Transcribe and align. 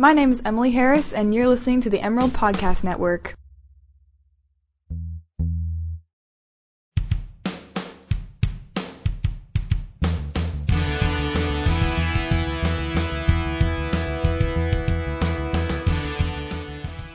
My 0.00 0.12
name 0.12 0.30
is 0.30 0.42
Emily 0.44 0.70
Harris, 0.70 1.12
and 1.12 1.34
you're 1.34 1.48
listening 1.48 1.80
to 1.80 1.90
the 1.90 1.98
Emerald 2.00 2.30
Podcast 2.30 2.84
Network. 2.84 3.34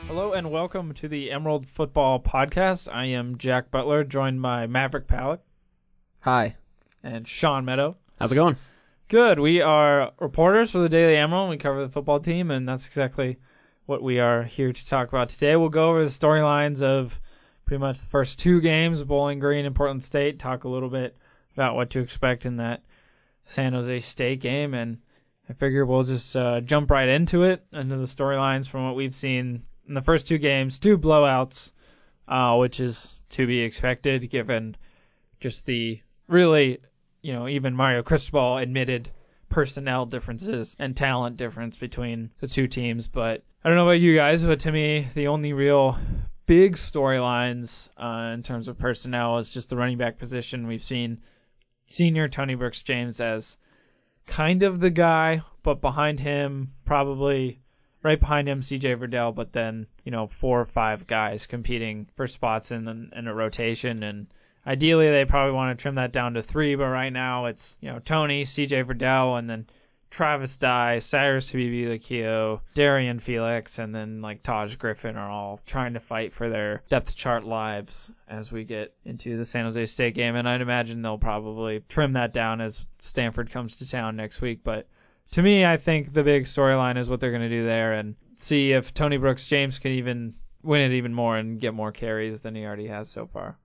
Hello 0.06 0.34
and 0.34 0.50
welcome 0.50 0.92
to 0.92 1.08
the 1.08 1.30
Emerald 1.30 1.66
Football 1.66 2.20
Podcast. 2.20 2.92
I 2.92 3.06
am 3.06 3.38
Jack 3.38 3.70
Butler, 3.70 4.04
joined 4.04 4.42
by 4.42 4.66
Maverick 4.66 5.08
Palak 5.08 5.38
Hi. 6.20 6.56
and 7.02 7.26
Sean 7.26 7.64
Meadow. 7.64 7.96
How's 8.18 8.32
it 8.32 8.34
going? 8.34 8.58
Good. 9.10 9.38
We 9.38 9.60
are 9.60 10.12
reporters 10.18 10.70
for 10.70 10.78
the 10.78 10.88
Daily 10.88 11.16
Emerald. 11.16 11.50
We 11.50 11.58
cover 11.58 11.82
the 11.82 11.92
football 11.92 12.20
team, 12.20 12.50
and 12.50 12.66
that's 12.66 12.86
exactly 12.86 13.38
what 13.84 14.02
we 14.02 14.18
are 14.18 14.42
here 14.42 14.72
to 14.72 14.86
talk 14.86 15.08
about 15.08 15.28
today. 15.28 15.56
We'll 15.56 15.68
go 15.68 15.90
over 15.90 16.04
the 16.04 16.10
storylines 16.10 16.80
of 16.80 17.20
pretty 17.66 17.82
much 17.82 18.00
the 18.00 18.06
first 18.06 18.38
two 18.38 18.62
games, 18.62 19.04
Bowling 19.04 19.40
Green 19.40 19.66
and 19.66 19.76
Portland 19.76 20.02
State. 20.02 20.38
Talk 20.38 20.64
a 20.64 20.70
little 20.70 20.88
bit 20.88 21.18
about 21.52 21.76
what 21.76 21.90
to 21.90 22.00
expect 22.00 22.46
in 22.46 22.56
that 22.56 22.82
San 23.44 23.74
Jose 23.74 24.00
State 24.00 24.40
game, 24.40 24.72
and 24.72 24.96
I 25.50 25.52
figure 25.52 25.84
we'll 25.84 26.04
just 26.04 26.34
uh, 26.34 26.62
jump 26.62 26.90
right 26.90 27.08
into 27.08 27.42
it, 27.42 27.62
into 27.74 27.98
the 27.98 28.06
storylines 28.06 28.66
from 28.66 28.86
what 28.86 28.96
we've 28.96 29.14
seen 29.14 29.64
in 29.86 29.92
the 29.92 30.00
first 30.00 30.26
two 30.26 30.38
games, 30.38 30.78
two 30.78 30.96
blowouts, 30.96 31.72
uh, 32.26 32.56
which 32.56 32.80
is 32.80 33.10
to 33.30 33.46
be 33.46 33.60
expected 33.60 34.30
given 34.30 34.78
just 35.40 35.66
the 35.66 36.00
really 36.26 36.78
you 37.24 37.32
know, 37.32 37.48
even 37.48 37.74
Mario 37.74 38.02
Cristobal 38.02 38.58
admitted 38.58 39.10
personnel 39.48 40.04
differences 40.04 40.76
and 40.78 40.94
talent 40.94 41.38
difference 41.38 41.74
between 41.74 42.30
the 42.40 42.46
two 42.46 42.66
teams. 42.66 43.08
But 43.08 43.42
I 43.64 43.68
don't 43.68 43.78
know 43.78 43.84
about 43.84 44.00
you 44.00 44.14
guys, 44.14 44.44
but 44.44 44.60
to 44.60 44.72
me, 44.72 45.06
the 45.14 45.28
only 45.28 45.54
real 45.54 45.98
big 46.44 46.74
storylines 46.74 47.88
uh, 47.96 48.34
in 48.34 48.42
terms 48.42 48.68
of 48.68 48.78
personnel 48.78 49.38
is 49.38 49.48
just 49.48 49.70
the 49.70 49.76
running 49.76 49.96
back 49.96 50.18
position. 50.18 50.66
We've 50.66 50.82
seen 50.82 51.22
senior 51.86 52.28
Tony 52.28 52.56
Brooks 52.56 52.82
James 52.82 53.22
as 53.22 53.56
kind 54.26 54.62
of 54.62 54.78
the 54.78 54.90
guy, 54.90 55.40
but 55.62 55.80
behind 55.80 56.20
him, 56.20 56.74
probably 56.84 57.58
right 58.02 58.20
behind 58.20 58.50
him, 58.50 58.60
CJ 58.60 58.98
Verdell, 58.98 59.34
but 59.34 59.50
then, 59.50 59.86
you 60.04 60.12
know, 60.12 60.26
four 60.26 60.60
or 60.60 60.66
five 60.66 61.06
guys 61.06 61.46
competing 61.46 62.06
for 62.16 62.26
spots 62.26 62.70
in, 62.70 63.10
in 63.16 63.26
a 63.28 63.34
rotation. 63.34 64.02
And 64.02 64.26
Ideally, 64.66 65.10
they 65.10 65.24
probably 65.24 65.52
want 65.52 65.76
to 65.76 65.82
trim 65.82 65.96
that 65.96 66.12
down 66.12 66.34
to 66.34 66.42
three, 66.42 66.74
but 66.74 66.86
right 66.86 67.12
now 67.12 67.46
it's 67.46 67.76
you 67.80 67.90
know 67.90 67.98
Tony, 67.98 68.44
C.J. 68.44 68.84
Verdell, 68.84 69.38
and 69.38 69.48
then 69.48 69.66
Travis 70.14 70.56
Dye, 70.56 71.00
Cyrus 71.00 71.50
Habibi-Likio, 71.50 72.60
Darrian 72.74 73.18
Felix, 73.18 73.80
and 73.80 73.92
then 73.92 74.22
like 74.22 74.44
Taj 74.44 74.76
Griffin 74.76 75.16
are 75.16 75.28
all 75.28 75.60
trying 75.66 75.94
to 75.94 76.00
fight 76.00 76.32
for 76.32 76.48
their 76.48 76.82
depth 76.88 77.16
chart 77.16 77.44
lives 77.44 78.12
as 78.28 78.52
we 78.52 78.62
get 78.62 78.94
into 79.04 79.36
the 79.36 79.44
San 79.44 79.64
Jose 79.64 79.86
State 79.86 80.14
game, 80.14 80.36
and 80.36 80.48
I'd 80.48 80.60
imagine 80.60 81.02
they'll 81.02 81.18
probably 81.18 81.82
trim 81.88 82.12
that 82.12 82.32
down 82.32 82.60
as 82.60 82.86
Stanford 83.00 83.50
comes 83.50 83.74
to 83.76 83.88
town 83.88 84.14
next 84.14 84.40
week. 84.40 84.60
But 84.62 84.86
to 85.32 85.42
me, 85.42 85.66
I 85.66 85.76
think 85.76 86.12
the 86.12 86.22
big 86.22 86.44
storyline 86.44 86.96
is 86.96 87.10
what 87.10 87.18
they're 87.18 87.32
going 87.32 87.42
to 87.42 87.48
do 87.48 87.66
there, 87.66 87.94
and 87.94 88.14
see 88.36 88.70
if 88.70 88.94
Tony 88.94 89.16
Brooks 89.16 89.48
James 89.48 89.80
can 89.80 89.90
even 89.90 90.36
win 90.62 90.80
it 90.80 90.96
even 90.96 91.12
more 91.12 91.36
and 91.36 91.60
get 91.60 91.74
more 91.74 91.90
carries 91.90 92.40
than 92.40 92.54
he 92.54 92.64
already 92.64 92.86
has 92.86 93.10
so 93.10 93.26
far. 93.26 93.58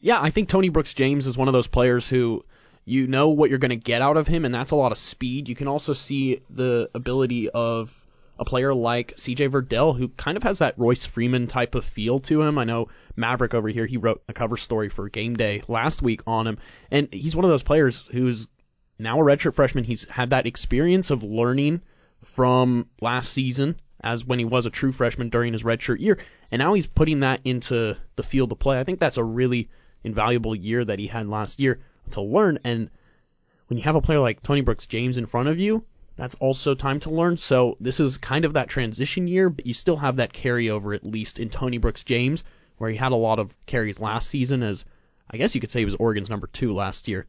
Yeah, 0.00 0.20
I 0.20 0.30
think 0.30 0.48
Tony 0.48 0.70
Brooks 0.70 0.94
James 0.94 1.26
is 1.26 1.36
one 1.36 1.48
of 1.48 1.52
those 1.52 1.66
players 1.66 2.08
who 2.08 2.44
you 2.86 3.06
know 3.06 3.28
what 3.28 3.50
you're 3.50 3.58
going 3.58 3.70
to 3.70 3.76
get 3.76 4.02
out 4.02 4.16
of 4.16 4.26
him, 4.26 4.44
and 4.44 4.54
that's 4.54 4.70
a 4.70 4.76
lot 4.76 4.92
of 4.92 4.98
speed. 4.98 5.48
You 5.48 5.54
can 5.54 5.68
also 5.68 5.92
see 5.92 6.40
the 6.48 6.90
ability 6.94 7.50
of 7.50 7.92
a 8.38 8.44
player 8.44 8.74
like 8.74 9.16
CJ 9.16 9.50
Verdell, 9.50 9.96
who 9.96 10.08
kind 10.08 10.38
of 10.38 10.42
has 10.42 10.60
that 10.60 10.78
Royce 10.78 11.04
Freeman 11.04 11.46
type 11.46 11.74
of 11.74 11.84
feel 11.84 12.20
to 12.20 12.40
him. 12.40 12.56
I 12.56 12.64
know 12.64 12.88
Maverick 13.14 13.52
over 13.52 13.68
here, 13.68 13.84
he 13.84 13.98
wrote 13.98 14.22
a 14.28 14.32
cover 14.32 14.56
story 14.56 14.88
for 14.88 15.10
Game 15.10 15.36
Day 15.36 15.62
last 15.68 16.00
week 16.00 16.22
on 16.26 16.46
him, 16.46 16.58
and 16.90 17.12
he's 17.12 17.36
one 17.36 17.44
of 17.44 17.50
those 17.50 17.62
players 17.62 18.00
who's 18.10 18.48
now 18.98 19.20
a 19.20 19.24
redshirt 19.24 19.54
freshman. 19.54 19.84
He's 19.84 20.08
had 20.08 20.30
that 20.30 20.46
experience 20.46 21.10
of 21.10 21.22
learning 21.22 21.82
from 22.24 22.88
last 23.02 23.32
season 23.32 23.78
as 24.02 24.24
when 24.24 24.38
he 24.38 24.46
was 24.46 24.64
a 24.64 24.70
true 24.70 24.92
freshman 24.92 25.28
during 25.28 25.52
his 25.52 25.62
redshirt 25.62 26.00
year, 26.00 26.16
and 26.50 26.58
now 26.60 26.72
he's 26.72 26.86
putting 26.86 27.20
that 27.20 27.40
into 27.44 27.94
the 28.16 28.22
field 28.22 28.50
of 28.50 28.58
play. 28.58 28.80
I 28.80 28.84
think 28.84 28.98
that's 28.98 29.18
a 29.18 29.24
really 29.24 29.68
invaluable 30.04 30.54
year 30.54 30.84
that 30.84 30.98
he 30.98 31.06
had 31.06 31.28
last 31.28 31.60
year 31.60 31.80
to 32.12 32.20
learn. 32.20 32.58
And 32.64 32.90
when 33.68 33.78
you 33.78 33.84
have 33.84 33.96
a 33.96 34.00
player 34.00 34.20
like 34.20 34.42
Tony 34.42 34.60
Brooks 34.60 34.86
James 34.86 35.18
in 35.18 35.26
front 35.26 35.48
of 35.48 35.58
you, 35.58 35.84
that's 36.16 36.34
also 36.36 36.74
time 36.74 37.00
to 37.00 37.10
learn. 37.10 37.36
So 37.36 37.76
this 37.80 38.00
is 38.00 38.18
kind 38.18 38.44
of 38.44 38.54
that 38.54 38.68
transition 38.68 39.28
year, 39.28 39.48
but 39.48 39.66
you 39.66 39.74
still 39.74 39.96
have 39.96 40.16
that 40.16 40.32
carryover 40.32 40.94
at 40.94 41.04
least 41.04 41.38
in 41.38 41.48
Tony 41.48 41.78
Brooks 41.78 42.04
James, 42.04 42.44
where 42.78 42.90
he 42.90 42.96
had 42.96 43.12
a 43.12 43.16
lot 43.16 43.38
of 43.38 43.54
carries 43.66 44.00
last 44.00 44.28
season 44.28 44.62
as 44.62 44.84
I 45.30 45.36
guess 45.36 45.54
you 45.54 45.60
could 45.60 45.70
say 45.70 45.78
he 45.80 45.84
was 45.84 45.94
Oregon's 45.94 46.28
number 46.28 46.48
two 46.48 46.74
last 46.74 47.08
year. 47.08 47.26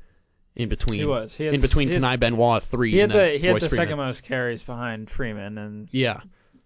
In 0.55 0.67
between, 0.67 0.99
he 0.99 1.05
was. 1.05 1.33
He 1.33 1.45
had, 1.45 1.53
in 1.53 1.61
between 1.61 1.89
Kani 1.89 2.19
Benoit 2.19 2.63
three. 2.63 2.91
He 2.91 2.97
had 2.97 3.11
the 3.11 3.37
he 3.37 3.47
had 3.47 3.61
the 3.61 3.69
second 3.69 3.97
most 3.97 4.23
carries 4.23 4.61
behind 4.63 5.09
Freeman, 5.09 5.57
and 5.57 5.87
Yeah, 5.91 6.19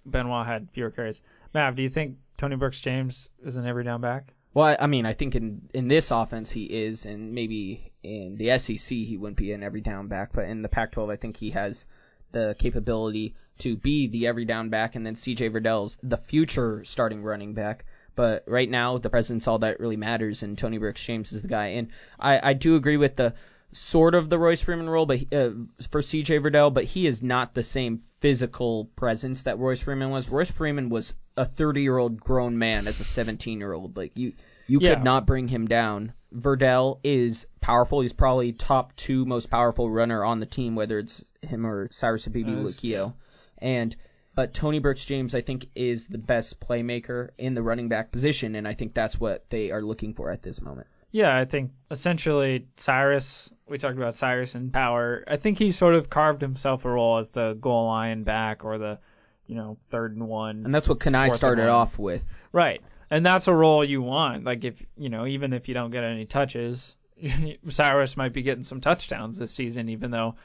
Benoit 0.06 0.48
had 0.48 0.70
fewer 0.72 0.90
carries. 0.90 1.22
Mav, 1.54 1.76
do 1.76 1.84
you 1.84 1.90
think 1.90 2.18
Tony 2.38 2.56
Brooks 2.56 2.80
James 2.80 3.30
is 3.46 3.58
an 3.58 3.68
every 3.68 3.84
down 3.84 4.02
back? 4.02 4.34
Well, 4.56 4.76
I- 4.80 4.88
mean, 4.88 5.06
I 5.06 5.14
think 5.14 5.36
in 5.36 5.70
in 5.74 5.88
this 5.90 6.10
offense 6.12 6.50
he 6.50 6.64
is, 6.64 7.06
and 7.06 7.34
maybe 7.34 7.92
in 8.02 8.38
the 8.38 8.52
SEC 8.58 9.04
he 9.04 9.18
wouldn't 9.18 9.38
be 9.38 9.52
an 9.52 9.62
every 9.62 9.82
down 9.82 10.08
back, 10.08 10.32
but 10.34 10.46
in 10.46 10.64
the 10.64 10.70
Pac-12 10.70 11.12
I 11.12 11.18
think 11.18 11.38
he 11.38 11.52
has 11.52 11.86
the 12.32 12.56
capability 12.58 13.36
to 13.60 13.76
be 13.78 14.08
the 14.08 14.28
every 14.28 14.46
down 14.46 14.70
back, 14.70 14.96
and 14.96 15.06
then 15.06 15.16
C.J. 15.16 15.50
Verdell's 15.50 15.98
the 16.02 16.18
future 16.18 16.84
starting 16.86 17.22
running 17.22 17.54
back. 17.54 17.86
But 18.16 18.44
right 18.48 18.70
now 18.70 18.98
the 18.98 19.10
presence 19.10 19.46
all 19.48 19.60
that 19.60 19.80
really 19.82 19.98
matters, 19.98 20.42
and 20.42 20.58
Tony 20.58 20.78
Brooks 20.78 21.04
James 21.04 21.34
is 21.34 21.42
the 21.42 21.50
guy. 21.50 21.68
And 21.68 21.90
I 22.18 22.52
I 22.52 22.54
do 22.54 22.76
agree 22.78 22.98
with 22.98 23.18
the 23.18 23.34
sort 23.72 24.16
of 24.16 24.30
the 24.30 24.40
Royce 24.40 24.62
Freeman 24.62 24.90
role, 24.90 25.06
but 25.06 25.20
uh, 25.34 25.50
for 25.90 26.02
C.J. 26.02 26.40
Verdell, 26.40 26.74
but 26.74 26.86
he 26.86 27.08
is 27.08 27.22
not 27.22 27.54
the 27.54 27.64
same 27.64 28.02
physical 28.20 28.86
presence 28.96 29.44
that 29.44 29.60
Royce 29.60 29.82
Freeman 29.82 30.10
was. 30.10 30.30
Royce 30.30 30.52
Freeman 30.52 30.90
was 30.90 31.14
a 31.36 31.46
30-year-old 31.46 32.20
grown 32.20 32.58
man 32.58 32.88
as 32.88 33.02
a 33.02 33.04
17-year-old. 33.04 33.98
Like 33.98 34.18
you, 34.18 34.34
you 34.68 34.80
Yeah. 34.82 34.96
could 34.96 35.04
not 35.04 35.26
bring 35.26 35.48
him 35.48 35.68
down. 35.68 36.14
Verdell 36.34 37.00
is 37.04 37.48
powerful. 37.62 38.02
He's 38.02 38.14
probably 38.14 38.52
top 38.54 38.96
two 38.96 39.26
most 39.26 39.50
powerful 39.50 39.90
runner 39.90 40.24
on 40.24 40.40
the 40.40 40.46
team, 40.46 40.76
whether 40.76 40.98
it's 41.00 41.24
him 41.42 41.66
or 41.66 41.88
Cyrus 41.92 42.26
Habibi 42.28 42.48
Nice. 42.48 42.76
Likio. 42.78 43.14
And 43.58 43.96
but 44.36 44.54
Tony 44.54 44.80
Brooks 44.80 45.06
James, 45.06 45.34
I 45.34 45.40
think, 45.40 45.68
is 45.76 46.08
the 46.08 46.18
best 46.18 46.60
playmaker 46.60 47.30
in 47.38 47.54
the 47.54 47.64
running 47.64 47.88
back 47.88 48.12
position, 48.12 48.56
and 48.56 48.68
I 48.68 48.74
think 48.74 48.94
that's 48.94 49.18
what 49.18 49.50
they 49.50 49.72
are 49.72 49.82
looking 49.82 50.14
for 50.14 50.30
at 50.30 50.44
this 50.44 50.62
moment. 50.62 50.88
Yeah, 51.16 51.34
I 51.34 51.46
think 51.46 51.72
essentially 51.90 52.68
Cyrus. 52.76 53.50
We 53.70 53.78
talked 53.78 53.96
about 53.96 54.16
Cyrus 54.16 54.54
and 54.54 54.74
power. 54.74 55.24
I 55.26 55.38
think 55.38 55.58
he 55.58 55.72
sort 55.72 55.96
of 55.96 56.10
carved 56.10 56.42
himself 56.42 56.84
a 56.84 56.90
role 56.90 57.20
as 57.20 57.30
the 57.30 57.54
goal 57.54 57.88
line 57.88 58.24
back 58.24 58.66
or 58.66 58.78
the, 58.78 59.00
you 59.48 59.56
know, 59.56 59.78
third 59.90 60.18
and 60.18 60.28
one. 60.28 60.66
And 60.66 60.76
that's 60.76 60.90
what 60.90 61.00
Kani 61.00 61.32
started 61.32 61.70
off 61.70 61.98
with. 61.98 62.26
Right. 62.52 62.82
And 63.10 63.26
that's 63.26 63.48
a 63.48 63.54
role 63.54 63.86
you 63.86 64.02
want. 64.02 64.44
Like 64.44 64.66
if 64.66 64.76
you 64.98 65.08
know, 65.08 65.26
even 65.26 65.54
if 65.54 65.70
you 65.70 65.74
don't 65.74 65.90
get 65.90 66.04
any 66.04 66.26
touches, 66.26 66.98
Cyrus 67.70 68.18
might 68.18 68.34
be 68.34 68.42
getting 68.42 68.66
some 68.66 68.82
touchdowns 68.82 69.38
this 69.38 69.54
season, 69.54 69.88
even 69.88 70.12
though 70.12 70.36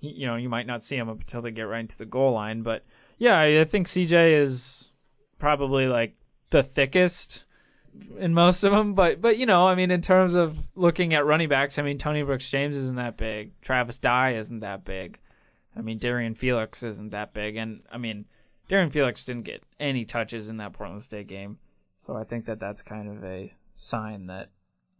you 0.00 0.26
know 0.26 0.36
you 0.36 0.48
might 0.48 0.66
not 0.66 0.82
see 0.82 0.96
him 0.96 1.10
up 1.10 1.20
until 1.20 1.42
they 1.42 1.50
get 1.50 1.64
right 1.64 1.80
into 1.80 1.98
the 1.98 2.06
goal 2.06 2.32
line. 2.32 2.62
But 2.62 2.82
yeah, 3.18 3.38
I 3.38 3.60
I 3.60 3.64
think 3.64 3.88
CJ 3.88 4.42
is 4.42 4.88
probably 5.38 5.86
like 5.86 6.14
the 6.48 6.62
thickest 6.62 7.44
in 8.18 8.34
most 8.34 8.64
of 8.64 8.72
them. 8.72 8.94
But 8.94 9.20
but 9.20 9.38
you 9.38 9.46
know, 9.46 9.66
I 9.66 9.74
mean, 9.74 9.90
in 9.90 10.02
terms 10.02 10.34
of 10.34 10.56
looking 10.74 11.14
at 11.14 11.26
running 11.26 11.48
backs, 11.48 11.78
I 11.78 11.82
mean, 11.82 11.98
Tony 11.98 12.22
Brooks 12.22 12.48
James 12.48 12.76
isn't 12.76 12.96
that 12.96 13.16
big. 13.16 13.52
Travis 13.62 13.98
Dye 13.98 14.36
isn't 14.36 14.60
that 14.60 14.84
big. 14.84 15.18
I 15.76 15.80
mean, 15.80 15.98
Darrian 15.98 16.34
Felix 16.34 16.82
isn't 16.82 17.10
that 17.10 17.34
big, 17.34 17.56
and 17.56 17.82
I 17.90 17.98
mean, 17.98 18.26
Darrian 18.68 18.90
Felix 18.90 19.24
didn't 19.24 19.44
get 19.44 19.62
any 19.80 20.04
touches 20.04 20.48
in 20.48 20.58
that 20.58 20.72
Portland 20.72 21.02
State 21.02 21.26
game. 21.26 21.58
So 21.98 22.16
I 22.16 22.24
think 22.24 22.46
that 22.46 22.60
that's 22.60 22.82
kind 22.82 23.08
of 23.08 23.24
a 23.24 23.52
sign 23.76 24.26
that 24.26 24.50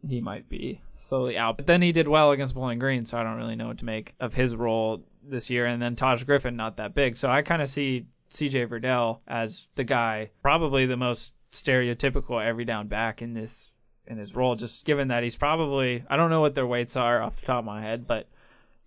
he 0.07 0.21
might 0.21 0.49
be 0.49 0.81
slowly 0.97 1.37
out. 1.37 1.57
But 1.57 1.65
then 1.65 1.81
he 1.81 1.91
did 1.91 2.07
well 2.07 2.31
against 2.31 2.53
Bowling 2.53 2.79
Green, 2.79 3.05
so 3.05 3.17
I 3.17 3.23
don't 3.23 3.37
really 3.37 3.55
know 3.55 3.67
what 3.67 3.79
to 3.79 3.85
make 3.85 4.13
of 4.19 4.33
his 4.33 4.55
role 4.55 5.03
this 5.23 5.49
year. 5.49 5.65
And 5.65 5.81
then 5.81 5.95
Taj 5.95 6.23
Griffin, 6.23 6.55
not 6.55 6.77
that 6.77 6.93
big. 6.93 7.17
So 7.17 7.29
I 7.29 7.41
kind 7.41 7.61
of 7.61 7.69
see 7.69 8.05
CJ 8.31 8.67
Verdell 8.67 9.19
as 9.27 9.67
the 9.75 9.83
guy, 9.83 10.29
probably 10.41 10.85
the 10.85 10.97
most 10.97 11.31
stereotypical 11.51 12.43
every 12.43 12.65
down 12.65 12.87
back 12.87 13.21
in 13.21 13.33
this 13.33 13.69
in 14.07 14.17
his 14.17 14.35
role, 14.35 14.55
just 14.55 14.85
given 14.85 15.07
that 15.07 15.23
he's 15.23 15.35
probably 15.35 16.03
I 16.09 16.17
don't 16.17 16.29
know 16.29 16.41
what 16.41 16.55
their 16.55 16.67
weights 16.67 16.95
are 16.95 17.21
off 17.21 17.39
the 17.39 17.45
top 17.45 17.59
of 17.59 17.65
my 17.65 17.81
head, 17.81 18.07
but 18.07 18.27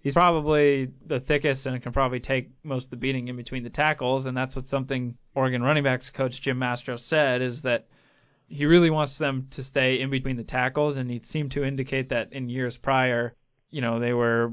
he's 0.01 0.15
probably 0.15 0.91
the 1.07 1.21
thickest 1.21 1.67
and 1.67 1.83
can 1.83 1.93
probably 1.93 2.21
take 2.21 2.51
most 2.63 2.85
of 2.85 2.91
the 2.91 2.97
beating 2.97 3.29
in 3.29 3.37
between 3.37 3.65
the 3.65 3.71
tackles, 3.71 4.27
and 4.27 4.37
that's 4.37 4.55
what 4.57 4.69
something 4.69 5.17
Oregon 5.35 5.63
running 5.63 5.85
backs 5.85 6.11
coach 6.11 6.41
Jim 6.41 6.59
Mastro 6.59 6.97
said 6.97 7.43
is 7.43 7.63
that 7.63 7.87
he 8.49 8.65
really 8.65 8.91
wants 8.91 9.19
them 9.19 9.47
to 9.51 9.63
stay 9.63 10.01
in 10.01 10.11
between 10.11 10.37
the 10.37 10.45
tackles, 10.45 10.97
and 10.97 11.11
he 11.11 11.21
seemed 11.21 11.53
to 11.53 11.65
indicate 11.65 12.09
that 12.11 12.33
in 12.33 12.49
years 12.49 12.77
prior, 12.77 13.35
you 13.71 13.81
know, 13.81 14.01
they 14.01 14.13
were 14.13 14.53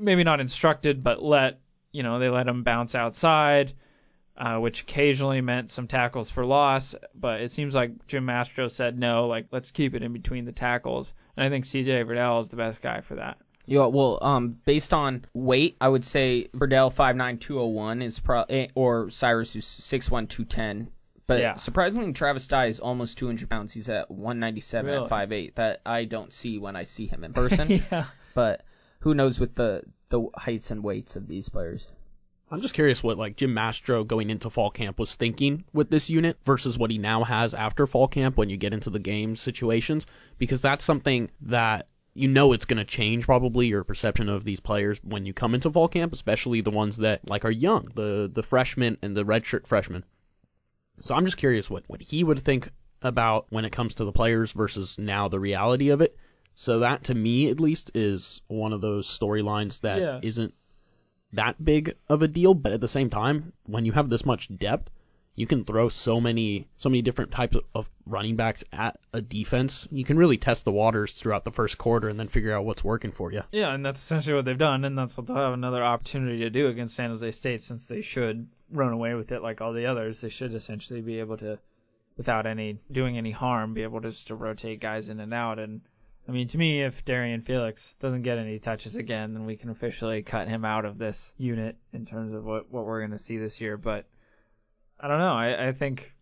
maybe 0.00 0.24
not 0.24 0.40
instructed, 0.40 1.02
but 1.02 1.22
let 1.22 1.60
you 1.92 2.02
know 2.02 2.18
they 2.18 2.28
let 2.28 2.48
him 2.48 2.62
bounce 2.62 2.94
outside, 2.94 3.72
uh, 4.38 4.58
which 4.58 4.82
occasionally 4.82 5.40
meant 5.40 5.70
some 5.70 5.86
tackles 5.86 6.30
for 6.30 6.44
loss. 6.44 6.94
But 7.14 7.40
it 7.40 7.52
seems 7.52 7.74
like 7.74 8.06
Jim 8.06 8.24
Mastro 8.26 8.68
said 8.68 8.98
no, 8.98 9.26
like 9.26 9.46
let's 9.50 9.70
keep 9.70 9.94
it 9.94 10.02
in 10.02 10.12
between 10.12 10.44
the 10.44 10.52
tackles. 10.52 11.12
And 11.36 11.44
I 11.44 11.48
think 11.50 11.64
C.J. 11.64 12.04
Verdell 12.04 12.42
is 12.42 12.48
the 12.48 12.56
best 12.56 12.80
guy 12.82 13.00
for 13.00 13.16
that. 13.16 13.38
Yeah, 13.68 13.86
well, 13.86 14.18
um, 14.22 14.58
based 14.64 14.94
on 14.94 15.24
weight, 15.34 15.76
I 15.80 15.88
would 15.88 16.04
say 16.04 16.48
Verdell 16.54 16.94
5'9", 16.94 17.40
201 17.40 18.00
is 18.02 18.20
pro, 18.20 18.42
eh, 18.42 18.68
or 18.76 19.10
Cyrus 19.10 19.52
who's 19.54 19.66
6'1", 19.66 20.28
210. 20.28 20.88
But 21.26 21.40
Yeah. 21.40 21.54
surprisingly, 21.54 22.12
Travis 22.12 22.46
Dye 22.46 22.66
is 22.66 22.78
almost 22.78 23.18
200 23.18 23.50
pounds. 23.50 23.72
He's 23.72 23.88
at 23.88 24.08
197 24.08 24.88
Really? 24.88 25.04
at 25.04 25.10
5'8". 25.10 25.54
That 25.56 25.80
I 25.84 26.04
don't 26.04 26.32
see 26.32 26.58
when 26.58 26.76
I 26.76 26.84
see 26.84 27.06
him 27.08 27.24
in 27.24 27.32
person. 27.32 27.68
yeah. 27.90 28.04
but 28.34 28.64
who 29.00 29.14
knows 29.14 29.40
with 29.40 29.56
the 29.56 29.82
the 30.10 30.24
heights 30.36 30.70
and 30.70 30.84
weights 30.84 31.16
of 31.16 31.26
these 31.26 31.48
players? 31.48 31.90
I'm 32.50 32.60
just 32.60 32.74
curious 32.74 33.02
what 33.02 33.18
like 33.18 33.36
Jim 33.36 33.54
Mastro 33.54 34.04
going 34.04 34.30
into 34.30 34.50
fall 34.50 34.70
camp 34.70 34.98
was 34.98 35.14
thinking 35.14 35.64
with 35.72 35.90
this 35.90 36.08
unit 36.08 36.38
versus 36.44 36.78
what 36.78 36.90
he 36.90 36.98
now 36.98 37.24
has 37.24 37.54
after 37.54 37.86
fall 37.86 38.06
camp 38.06 38.36
when 38.36 38.50
you 38.50 38.56
get 38.56 38.72
into 38.72 38.90
the 38.90 39.00
game 39.00 39.34
situations 39.34 40.06
because 40.38 40.60
that's 40.60 40.84
something 40.84 41.30
that 41.42 41.88
you 42.14 42.28
know 42.28 42.52
it's 42.52 42.64
going 42.64 42.78
to 42.78 42.84
change 42.84 43.24
probably 43.24 43.66
your 43.66 43.82
perception 43.84 44.28
of 44.28 44.44
these 44.44 44.60
players 44.60 44.98
when 45.02 45.26
you 45.26 45.34
come 45.34 45.54
into 45.54 45.70
fall 45.70 45.88
camp, 45.88 46.12
especially 46.12 46.60
the 46.60 46.70
ones 46.70 46.98
that 46.98 47.28
like 47.28 47.44
are 47.44 47.50
young, 47.50 47.90
the 47.94 48.30
the 48.32 48.44
freshmen 48.44 48.96
and 49.02 49.16
the 49.16 49.24
redshirt 49.24 49.66
freshmen. 49.66 50.04
So 51.02 51.14
I'm 51.14 51.24
just 51.24 51.36
curious 51.36 51.68
what 51.68 51.82
what 51.88 52.00
he 52.00 52.22
would 52.22 52.44
think 52.44 52.70
about 53.02 53.46
when 53.50 53.64
it 53.64 53.72
comes 53.72 53.94
to 53.96 54.04
the 54.04 54.12
players 54.12 54.52
versus 54.52 54.98
now 54.98 55.28
the 55.28 55.40
reality 55.40 55.90
of 55.90 56.00
it. 56.00 56.16
So 56.54 56.78
that 56.78 57.04
to 57.04 57.14
me 57.14 57.50
at 57.50 57.60
least 57.60 57.90
is 57.94 58.40
one 58.46 58.72
of 58.72 58.80
those 58.80 59.06
storylines 59.06 59.80
that 59.80 60.00
Yeah. 60.00 60.20
not 60.42 60.52
that 61.36 61.62
big 61.62 61.96
of 62.08 62.22
a 62.22 62.28
deal, 62.28 62.54
but 62.54 62.72
at 62.72 62.80
the 62.80 62.88
same 62.88 63.10
time, 63.10 63.52
when 63.64 63.84
you 63.86 63.92
have 63.92 64.10
this 64.10 64.26
much 64.26 64.54
depth, 64.54 64.90
you 65.36 65.46
can 65.46 65.64
throw 65.64 65.88
so 65.88 66.20
many 66.20 66.66
so 66.76 66.88
many 66.88 67.02
different 67.02 67.30
types 67.30 67.56
of, 67.74 67.88
running 68.06 68.36
backs 68.36 68.62
at 68.72 68.98
a 69.12 69.20
defense. 69.20 69.88
You 69.90 70.04
can 70.04 70.16
really 70.16 70.38
test 70.38 70.64
the 70.64 70.72
waters 70.72 71.12
throughout 71.12 71.44
the 71.44 71.50
first 71.50 71.76
quarter 71.76 72.08
and 72.08 72.18
then 72.18 72.28
figure 72.28 72.54
out 72.54 72.64
what's 72.64 72.84
working 72.84 73.10
for 73.10 73.32
you. 73.32 73.42
Yeah, 73.50 73.74
and 73.74 73.84
that's 73.84 74.00
essentially 74.00 74.34
what 74.34 74.44
they've 74.44 74.56
done, 74.56 74.84
and 74.84 74.96
that's 74.96 75.16
what 75.16 75.26
they'll 75.26 75.36
have 75.36 75.52
another 75.52 75.84
opportunity 75.84 76.38
to 76.40 76.50
do 76.50 76.68
against 76.68 76.94
San 76.94 77.10
Jose 77.10 77.30
State 77.32 77.62
since 77.62 77.86
they 77.86 78.00
should 78.00 78.48
run 78.70 78.92
away 78.92 79.14
with 79.14 79.32
it 79.32 79.42
like 79.42 79.60
all 79.60 79.72
the 79.72 79.86
others. 79.86 80.20
They 80.20 80.28
should 80.28 80.54
essentially 80.54 81.00
be 81.00 81.18
able 81.18 81.36
to, 81.38 81.58
without 82.16 82.46
any 82.46 82.78
doing 82.90 83.18
any 83.18 83.32
harm, 83.32 83.74
be 83.74 83.82
able 83.82 84.00
just 84.00 84.28
to 84.28 84.36
rotate 84.36 84.80
guys 84.80 85.08
in 85.08 85.18
and 85.20 85.34
out. 85.34 85.58
And 85.58 85.80
I 86.28 86.32
mean, 86.32 86.48
to 86.48 86.58
me, 86.58 86.82
if 86.82 87.04
Darrian 87.04 87.42
Felix 87.42 87.94
doesn't 88.00 88.22
get 88.22 88.38
any 88.38 88.58
touches 88.58 88.96
again, 88.96 89.32
then 89.32 89.46
we 89.46 89.56
can 89.56 89.70
officially 89.70 90.22
cut 90.22 90.48
him 90.48 90.64
out 90.64 90.84
of 90.84 90.98
this 90.98 91.32
unit 91.38 91.76
in 91.92 92.04
terms 92.04 92.34
of 92.34 92.44
what 92.44 92.70
what 92.70 92.84
we're 92.84 93.00
going 93.00 93.12
to 93.12 93.18
see 93.18 93.36
this 93.38 93.60
year. 93.60 93.76
But 93.76 94.06
I 94.98 95.08
don't 95.08 95.18
know. 95.18 95.34
I, 95.34 95.68
I 95.68 95.72
think 95.72 96.12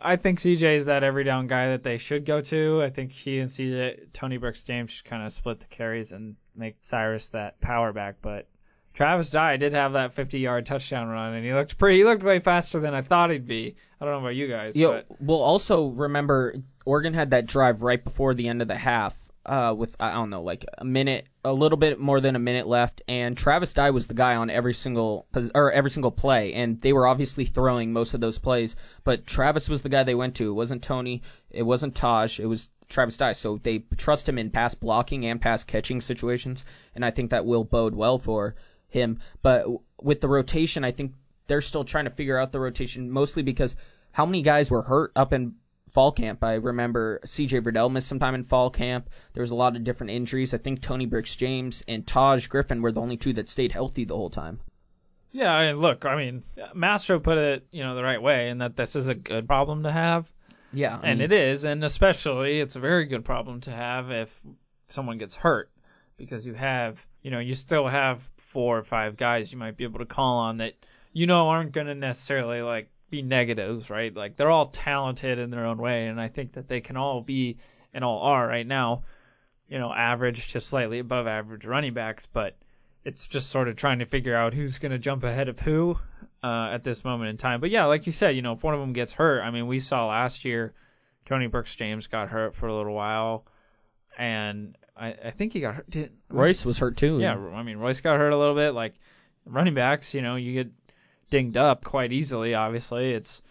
I 0.00 0.16
think 0.16 0.38
CJ 0.38 0.76
is 0.76 0.86
that 0.86 1.02
every 1.02 1.24
down 1.24 1.46
guy 1.46 1.70
that 1.70 1.82
they 1.82 1.98
should 1.98 2.24
go 2.24 2.40
to. 2.42 2.82
I 2.82 2.90
think 2.90 3.12
he 3.12 3.40
and 3.40 3.48
CJ, 3.48 4.12
Tony 4.12 4.36
Brooks 4.36 4.62
James 4.62 4.90
should 4.90 5.06
kind 5.06 5.24
of 5.24 5.32
split 5.32 5.60
the 5.60 5.66
carries 5.66 6.12
and 6.12 6.36
make 6.54 6.76
Cyrus 6.82 7.30
that 7.30 7.60
power 7.60 7.92
back. 7.92 8.16
But 8.22 8.46
Travis 8.94 9.30
Dye 9.30 9.56
did 9.56 9.74
have 9.74 9.92
that 9.94 10.14
50 10.14 10.38
yard 10.38 10.66
touchdown 10.66 11.08
run, 11.08 11.34
and 11.34 11.44
he 11.44 11.52
looked 11.52 11.78
pretty. 11.78 11.98
He 11.98 12.04
looked 12.04 12.22
way 12.22 12.40
faster 12.40 12.80
than 12.80 12.94
I 12.94 13.02
thought 13.02 13.30
he'd 13.30 13.46
be. 13.46 13.76
I 14.00 14.04
don't 14.04 14.14
know 14.14 14.20
about 14.20 14.36
you 14.36 14.48
guys. 14.48 14.76
Yeah, 14.76 14.88
but 14.88 15.06
we'll 15.20 15.42
also 15.42 15.86
remember 15.86 16.56
Oregon 16.84 17.14
had 17.14 17.30
that 17.30 17.46
drive 17.46 17.82
right 17.82 18.02
before 18.02 18.34
the 18.34 18.48
end 18.48 18.62
of 18.62 18.68
the 18.68 18.76
half, 18.76 19.14
uh, 19.48 19.74
with 19.74 19.96
I 19.98 20.12
don't 20.12 20.28
know, 20.30 20.42
like 20.42 20.64
a 20.76 20.84
minute, 20.84 21.26
a 21.42 21.52
little 21.52 21.78
bit 21.78 21.98
more 21.98 22.20
than 22.20 22.36
a 22.36 22.38
minute 22.38 22.66
left, 22.66 23.00
and 23.08 23.36
Travis 23.36 23.72
Dye 23.72 23.90
was 23.90 24.06
the 24.06 24.14
guy 24.14 24.36
on 24.36 24.50
every 24.50 24.74
single 24.74 25.26
or 25.54 25.72
every 25.72 25.90
single 25.90 26.10
play, 26.10 26.52
and 26.52 26.80
they 26.80 26.92
were 26.92 27.06
obviously 27.06 27.46
throwing 27.46 27.92
most 27.92 28.12
of 28.12 28.20
those 28.20 28.38
plays, 28.38 28.76
but 29.04 29.26
Travis 29.26 29.68
was 29.68 29.82
the 29.82 29.88
guy 29.88 30.04
they 30.04 30.14
went 30.14 30.36
to. 30.36 30.50
It 30.50 30.54
wasn't 30.54 30.82
Tony, 30.82 31.22
it 31.50 31.62
wasn't 31.62 31.96
Taj, 31.96 32.38
it 32.38 32.46
was 32.46 32.68
Travis 32.90 33.16
Dye. 33.16 33.32
So 33.32 33.56
they 33.56 33.78
trust 33.96 34.28
him 34.28 34.38
in 34.38 34.50
pass 34.50 34.74
blocking 34.74 35.24
and 35.24 35.40
pass 35.40 35.64
catching 35.64 36.02
situations, 36.02 36.64
and 36.94 37.02
I 37.02 37.10
think 37.10 37.30
that 37.30 37.46
will 37.46 37.64
bode 37.64 37.94
well 37.94 38.18
for 38.18 38.54
him. 38.88 39.20
But 39.40 39.66
with 40.00 40.20
the 40.20 40.28
rotation, 40.28 40.84
I 40.84 40.92
think 40.92 41.14
they're 41.46 41.62
still 41.62 41.84
trying 41.84 42.04
to 42.04 42.10
figure 42.10 42.38
out 42.38 42.52
the 42.52 42.60
rotation, 42.60 43.10
mostly 43.10 43.42
because 43.42 43.74
how 44.12 44.26
many 44.26 44.42
guys 44.42 44.70
were 44.70 44.82
hurt 44.82 45.12
up 45.16 45.32
in 45.32 45.54
fall 45.88 46.12
camp? 46.12 46.42
I 46.44 46.54
remember 46.54 47.20
C.J. 47.24 47.60
Verdell 47.60 47.90
missed 47.90 48.08
some 48.08 48.18
time 48.18 48.34
in 48.34 48.44
fall 48.44 48.70
camp. 48.70 49.10
There 49.34 49.42
was 49.42 49.50
a 49.50 49.54
lot 49.54 49.76
of 49.76 49.84
different 49.84 50.12
injuries. 50.12 50.54
I 50.54 50.58
think 50.58 50.80
Tony 50.80 51.06
Brooks 51.06 51.36
James 51.36 51.82
and 51.88 52.06
Taj 52.06 52.46
Griffin 52.48 52.82
were 52.82 52.92
the 52.92 53.00
only 53.00 53.16
two 53.16 53.32
that 53.34 53.48
stayed 53.48 53.72
healthy 53.72 54.04
the 54.04 54.16
whole 54.16 54.30
time. 54.30 54.60
yeah, 55.32 55.50
I 55.50 55.72
mean, 55.72 55.80
look, 55.80 56.04
I 56.04 56.16
mean, 56.16 56.42
Mastro 56.74 57.20
put 57.20 57.38
it 57.38 57.66
you 57.70 57.82
know 57.82 57.94
the 57.94 58.02
right 58.02 58.22
way, 58.22 58.48
and 58.48 58.60
that 58.60 58.76
this 58.76 58.96
is 58.96 59.08
a 59.08 59.14
good 59.14 59.46
problem 59.46 59.82
to 59.82 59.92
have. 59.92 60.26
Yeah, 60.72 60.98
and 61.02 61.22
it 61.22 61.32
is, 61.32 61.64
and 61.64 61.82
especially 61.84 62.60
it's 62.60 62.76
a 62.76 62.80
very 62.80 63.06
good 63.06 63.24
problem 63.24 63.60
to 63.62 63.70
have 63.70 64.10
if 64.10 64.28
someone 64.88 65.18
gets 65.18 65.34
hurt, 65.34 65.70
because 66.16 66.44
you 66.44 66.54
have, 66.54 66.98
you 67.22 67.30
know, 67.30 67.38
you 67.38 67.54
still 67.54 67.88
have 67.88 68.28
four 68.52 68.78
or 68.78 68.84
five 68.84 69.16
guys 69.16 69.52
you 69.52 69.58
might 69.58 69.76
be 69.76 69.84
able 69.84 69.98
to 69.98 70.06
call 70.06 70.38
on 70.38 70.58
that 70.58 70.72
you 71.12 71.26
know 71.26 71.48
aren't 71.48 71.72
going 71.72 71.86
to 71.86 71.94
necessarily 71.94 72.62
like 72.62 72.90
be 73.10 73.22
negatives, 73.22 73.90
right? 73.90 74.14
Like 74.14 74.36
they're 74.36 74.50
all 74.50 74.68
talented 74.68 75.38
in 75.38 75.50
their 75.50 75.66
own 75.66 75.78
way, 75.78 76.06
and 76.06 76.20
I 76.20 76.28
think 76.28 76.52
that 76.54 76.68
they 76.68 76.80
can 76.80 76.96
all 76.96 77.20
be 77.20 77.58
and 77.94 78.04
all 78.04 78.22
are 78.22 78.46
right 78.46 78.66
now, 78.66 79.04
you 79.68 79.78
know, 79.78 79.92
average 79.92 80.52
to 80.52 80.60
slightly 80.60 80.98
above 80.98 81.26
average 81.26 81.64
running 81.64 81.94
backs, 81.94 82.26
but 82.32 82.56
it's 83.04 83.26
just 83.26 83.50
sort 83.50 83.68
of 83.68 83.76
trying 83.76 84.00
to 84.00 84.06
figure 84.06 84.36
out 84.36 84.54
who's 84.54 84.78
going 84.78 84.92
to 84.92 84.98
jump 84.98 85.24
ahead 85.24 85.48
of 85.48 85.58
who 85.58 85.98
uh, 86.42 86.70
at 86.72 86.84
this 86.84 87.04
moment 87.04 87.30
in 87.30 87.36
time. 87.36 87.60
But 87.60 87.70
yeah, 87.70 87.86
like 87.86 88.06
you 88.06 88.12
said, 88.12 88.36
you 88.36 88.42
know, 88.42 88.52
if 88.52 88.62
one 88.62 88.74
of 88.74 88.80
them 88.80 88.92
gets 88.92 89.12
hurt, 89.12 89.40
I 89.42 89.50
mean, 89.50 89.66
we 89.66 89.80
saw 89.80 90.06
last 90.06 90.44
year 90.44 90.74
Tony 91.26 91.46
Brooks 91.46 91.74
James 91.74 92.06
got 92.06 92.28
hurt 92.28 92.54
for 92.56 92.66
a 92.66 92.76
little 92.76 92.94
while, 92.94 93.46
and 94.18 94.76
I, 94.96 95.08
I 95.12 95.30
think 95.30 95.52
he 95.52 95.60
got 95.60 95.76
hurt. 95.76 95.90
Did, 95.90 96.12
Royce 96.28 96.64
was 96.64 96.78
hurt 96.78 96.96
too. 96.96 97.20
yeah, 97.20 97.34
I 97.34 97.62
mean, 97.62 97.78
Royce 97.78 98.00
got 98.00 98.18
hurt 98.18 98.32
a 98.32 98.38
little 98.38 98.54
bit. 98.54 98.74
Like 98.74 98.94
running 99.46 99.74
backs, 99.74 100.14
you 100.14 100.22
know, 100.22 100.36
you 100.36 100.52
get 100.52 100.72
dinged 101.30 101.56
up 101.56 101.84
quite 101.84 102.12
easily. 102.12 102.54
Obviously, 102.54 103.12
it's 103.12 103.42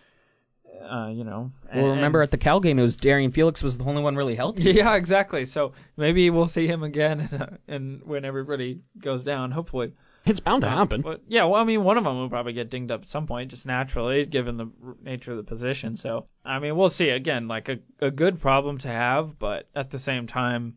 uh, 0.90 1.08
you 1.08 1.24
know. 1.24 1.52
Well, 1.74 1.86
and- 1.86 1.96
remember 1.96 2.22
at 2.22 2.32
the 2.32 2.38
Cal 2.38 2.60
game, 2.60 2.80
it 2.80 2.84
was 2.84 2.96
Darrian 2.98 3.32
Felix 3.32 3.64
was 3.64 3.78
the 3.78 3.86
only 3.86 4.02
one 4.02 4.16
really 4.16 4.36
healthy. 4.36 4.72
Yeah, 4.72 4.96
exactly. 4.96 5.46
So 5.46 5.74
maybe 5.96 6.30
we'll 6.30 6.48
see 6.48 6.68
him 6.68 6.84
again, 6.84 7.20
and, 7.32 7.58
and 7.68 8.02
when 8.06 8.26
everybody 8.26 8.82
goes 9.00 9.24
down, 9.24 9.52
hopefully. 9.52 9.94
It's 10.26 10.42
bound 10.42 10.64
to 10.64 10.70
happen. 10.70 11.02
But 11.02 11.22
yeah, 11.30 11.46
well, 11.46 11.56
I 11.56 11.64
mean, 11.64 11.86
one 11.86 11.98
of 11.98 12.04
them 12.04 12.18
will 12.18 12.30
probably 12.30 12.52
get 12.52 12.70
dinged 12.70 12.92
up 12.92 13.04
at 13.04 13.08
some 13.08 13.28
point, 13.28 13.50
just 13.50 13.66
naturally, 13.66 14.26
given 14.26 14.58
the 14.58 14.70
nature 15.02 15.32
of 15.32 15.38
the 15.38 15.44
position. 15.44 15.96
So, 15.96 16.26
I 16.44 16.60
mean, 16.60 16.76
we'll 16.76 16.90
see. 16.90 17.07
Again, 17.10 17.48
like 17.48 17.69
a 17.69 17.78
a 18.06 18.12
good 18.12 18.42
problem 18.42 18.78
to 18.80 18.90
have, 18.90 19.40
but 19.40 19.69
at 19.74 19.90
the 19.90 20.00
same 20.00 20.28
time, 20.28 20.76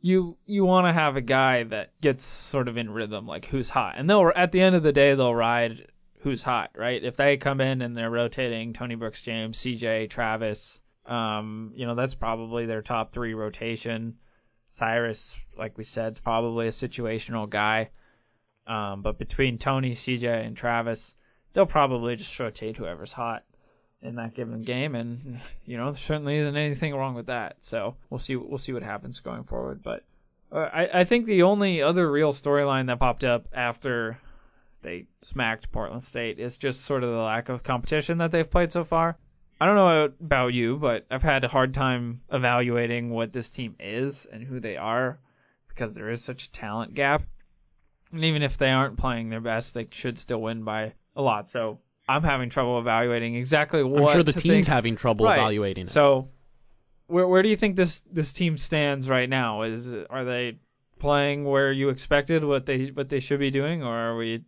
you 0.00 0.36
you 0.46 0.64
want 0.64 0.86
to 0.86 0.92
have 0.92 1.16
a 1.16 1.20
guy 1.20 1.64
that 1.64 2.00
gets 2.00 2.24
sort 2.24 2.68
of 2.68 2.76
in 2.76 2.90
rhythm, 2.90 3.26
like 3.26 3.44
who's 3.46 3.68
hot, 3.68 3.94
and 3.96 4.08
they'll 4.08 4.30
at 4.36 4.52
the 4.52 4.60
end 4.60 4.76
of 4.76 4.84
the 4.84 4.92
day 4.92 5.16
they'll 5.16 5.34
ride 5.34 5.88
who's 6.22 6.42
hot, 6.42 6.70
right? 6.76 7.02
If 7.02 7.16
they 7.16 7.36
come 7.36 7.60
in 7.60 7.82
and 7.82 7.96
they're 7.96 8.10
rotating 8.10 8.72
Tony 8.72 8.94
Brooks, 8.94 9.22
James, 9.22 9.58
C.J., 9.58 10.08
Travis, 10.08 10.80
um, 11.06 11.72
you 11.74 11.86
know, 11.86 11.94
that's 11.94 12.14
probably 12.14 12.66
their 12.66 12.82
top 12.82 13.12
three 13.12 13.34
rotation. 13.34 14.16
Cyrus, 14.68 15.34
like 15.58 15.76
we 15.76 15.84
said, 15.84 16.12
is 16.12 16.20
probably 16.20 16.68
a 16.68 16.70
situational 16.70 17.48
guy. 17.48 17.90
Um, 18.66 19.02
but 19.02 19.18
between 19.18 19.58
Tony, 19.58 19.92
CJ, 19.92 20.46
and 20.46 20.56
Travis, 20.56 21.14
they'll 21.52 21.66
probably 21.66 22.16
just 22.16 22.38
rotate 22.38 22.76
whoever's 22.76 23.12
hot 23.12 23.44
in 24.02 24.14
that 24.16 24.34
given 24.34 24.62
game, 24.62 24.94
and 24.94 25.40
you 25.66 25.76
know, 25.76 25.92
certainly 25.92 26.38
isn't 26.38 26.56
anything 26.56 26.94
wrong 26.94 27.14
with 27.14 27.26
that. 27.26 27.56
So 27.60 27.96
we'll 28.08 28.20
see. 28.20 28.36
We'll 28.36 28.58
see 28.58 28.72
what 28.72 28.82
happens 28.82 29.20
going 29.20 29.44
forward. 29.44 29.82
But 29.82 30.04
uh, 30.52 30.68
I, 30.72 31.00
I 31.00 31.04
think 31.04 31.26
the 31.26 31.42
only 31.42 31.82
other 31.82 32.10
real 32.10 32.32
storyline 32.32 32.86
that 32.86 33.00
popped 33.00 33.24
up 33.24 33.48
after 33.52 34.18
they 34.82 35.06
smacked 35.22 35.70
Portland 35.72 36.04
State 36.04 36.38
is 36.38 36.56
just 36.56 36.82
sort 36.82 37.02
of 37.04 37.10
the 37.10 37.16
lack 37.16 37.48
of 37.48 37.62
competition 37.62 38.18
that 38.18 38.30
they've 38.30 38.50
played 38.50 38.72
so 38.72 38.84
far. 38.84 39.16
I 39.60 39.66
don't 39.66 39.76
know 39.76 40.04
about 40.04 40.54
you, 40.54 40.76
but 40.76 41.04
I've 41.10 41.22
had 41.22 41.44
a 41.44 41.48
hard 41.48 41.74
time 41.74 42.22
evaluating 42.32 43.10
what 43.10 43.32
this 43.32 43.50
team 43.50 43.76
is 43.78 44.26
and 44.32 44.42
who 44.42 44.58
they 44.58 44.76
are 44.76 45.18
because 45.68 45.94
there 45.94 46.10
is 46.10 46.24
such 46.24 46.46
a 46.46 46.52
talent 46.52 46.94
gap. 46.94 47.22
And 48.12 48.24
even 48.24 48.42
if 48.42 48.56
they 48.56 48.70
aren't 48.70 48.96
playing 48.96 49.28
their 49.28 49.40
best, 49.40 49.74
they 49.74 49.86
should 49.90 50.18
still 50.18 50.40
win 50.40 50.64
by 50.64 50.94
a 51.14 51.22
lot. 51.22 51.50
So 51.50 51.78
I'm 52.08 52.22
having 52.22 52.50
trouble 52.50 52.78
evaluating 52.78 53.36
exactly 53.36 53.84
what. 53.84 54.02
I'm 54.02 54.08
sure 54.14 54.22
the 54.22 54.32
team's 54.32 54.42
think. 54.42 54.66
having 54.66 54.96
trouble 54.96 55.26
Right. 55.26 55.36
evaluating 55.36 55.86
it. 55.86 55.90
So, 55.90 56.28
where 57.06 57.28
where 57.28 57.42
do 57.42 57.48
you 57.48 57.56
think 57.56 57.76
this 57.76 58.00
this 58.10 58.32
team 58.32 58.56
stands 58.56 59.08
right 59.08 59.28
now? 59.28 59.62
Is 59.62 59.88
are 60.08 60.24
they 60.24 60.56
playing 60.98 61.44
where 61.44 61.70
you 61.70 61.90
expected 61.90 62.44
what 62.44 62.66
they 62.66 62.86
what 62.86 63.08
they 63.08 63.20
should 63.20 63.40
be 63.40 63.50
doing, 63.50 63.82
or 63.82 63.94
are 63.94 64.16
we? 64.16 64.42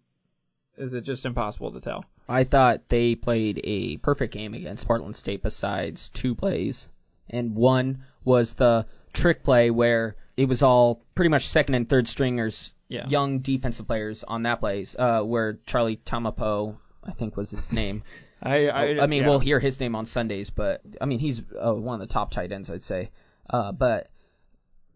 Is 0.83 0.95
it 0.95 1.05
just 1.05 1.25
impossible 1.25 1.73
to 1.73 1.81
tell? 1.81 2.05
I 2.29 2.45
thought 2.45 2.89
they 2.89 3.15
played 3.15 3.61
a 3.63 3.99
perfect 3.99 4.33
game 4.35 4.55
against 4.55 4.87
Portland 4.87 5.17
State 5.17 5.43
besides 5.43 6.09
two 6.09 6.35
plays. 6.35 6.89
And 7.31 7.55
one 7.55 8.05
was 8.25 8.55
the 8.55 8.87
trick 9.13 9.43
play 9.45 9.71
where 9.71 10.17
it 10.37 10.47
was 10.47 10.63
all 10.63 11.03
pretty 11.15 11.29
much 11.29 11.49
second 11.49 11.75
and 11.75 11.89
third 11.89 12.09
stringers, 12.09 12.73
Yeah. 12.89 13.07
young 13.09 13.39
defensive 13.41 13.87
players 13.87 14.25
on 14.25 14.43
that 14.43 14.61
plays, 14.61 14.97
uh, 14.99 15.23
where 15.23 15.59
Charlie 15.67 15.97
Taumoepeau 16.05 16.77
I 17.05 17.13
think 17.13 17.37
was 17.37 17.51
his 17.51 17.73
name. 17.73 18.03
I 18.43 18.67
I, 18.69 19.03
I 19.03 19.07
mean, 19.07 19.23
yeah. 19.23 19.29
we'll 19.29 19.39
hear 19.39 19.61
his 19.61 19.79
name 19.79 19.95
on 19.95 20.05
Sundays, 20.05 20.51
but 20.51 20.83
I 21.01 21.05
mean, 21.07 21.21
he's 21.21 21.43
uh, 21.65 21.73
one 21.73 22.01
of 22.01 22.09
the 22.09 22.13
top 22.13 22.33
tight 22.33 22.51
ends, 22.51 22.71
I'd 22.71 22.83
say. 22.83 23.11
Uh, 23.49 23.71
but 23.73 24.11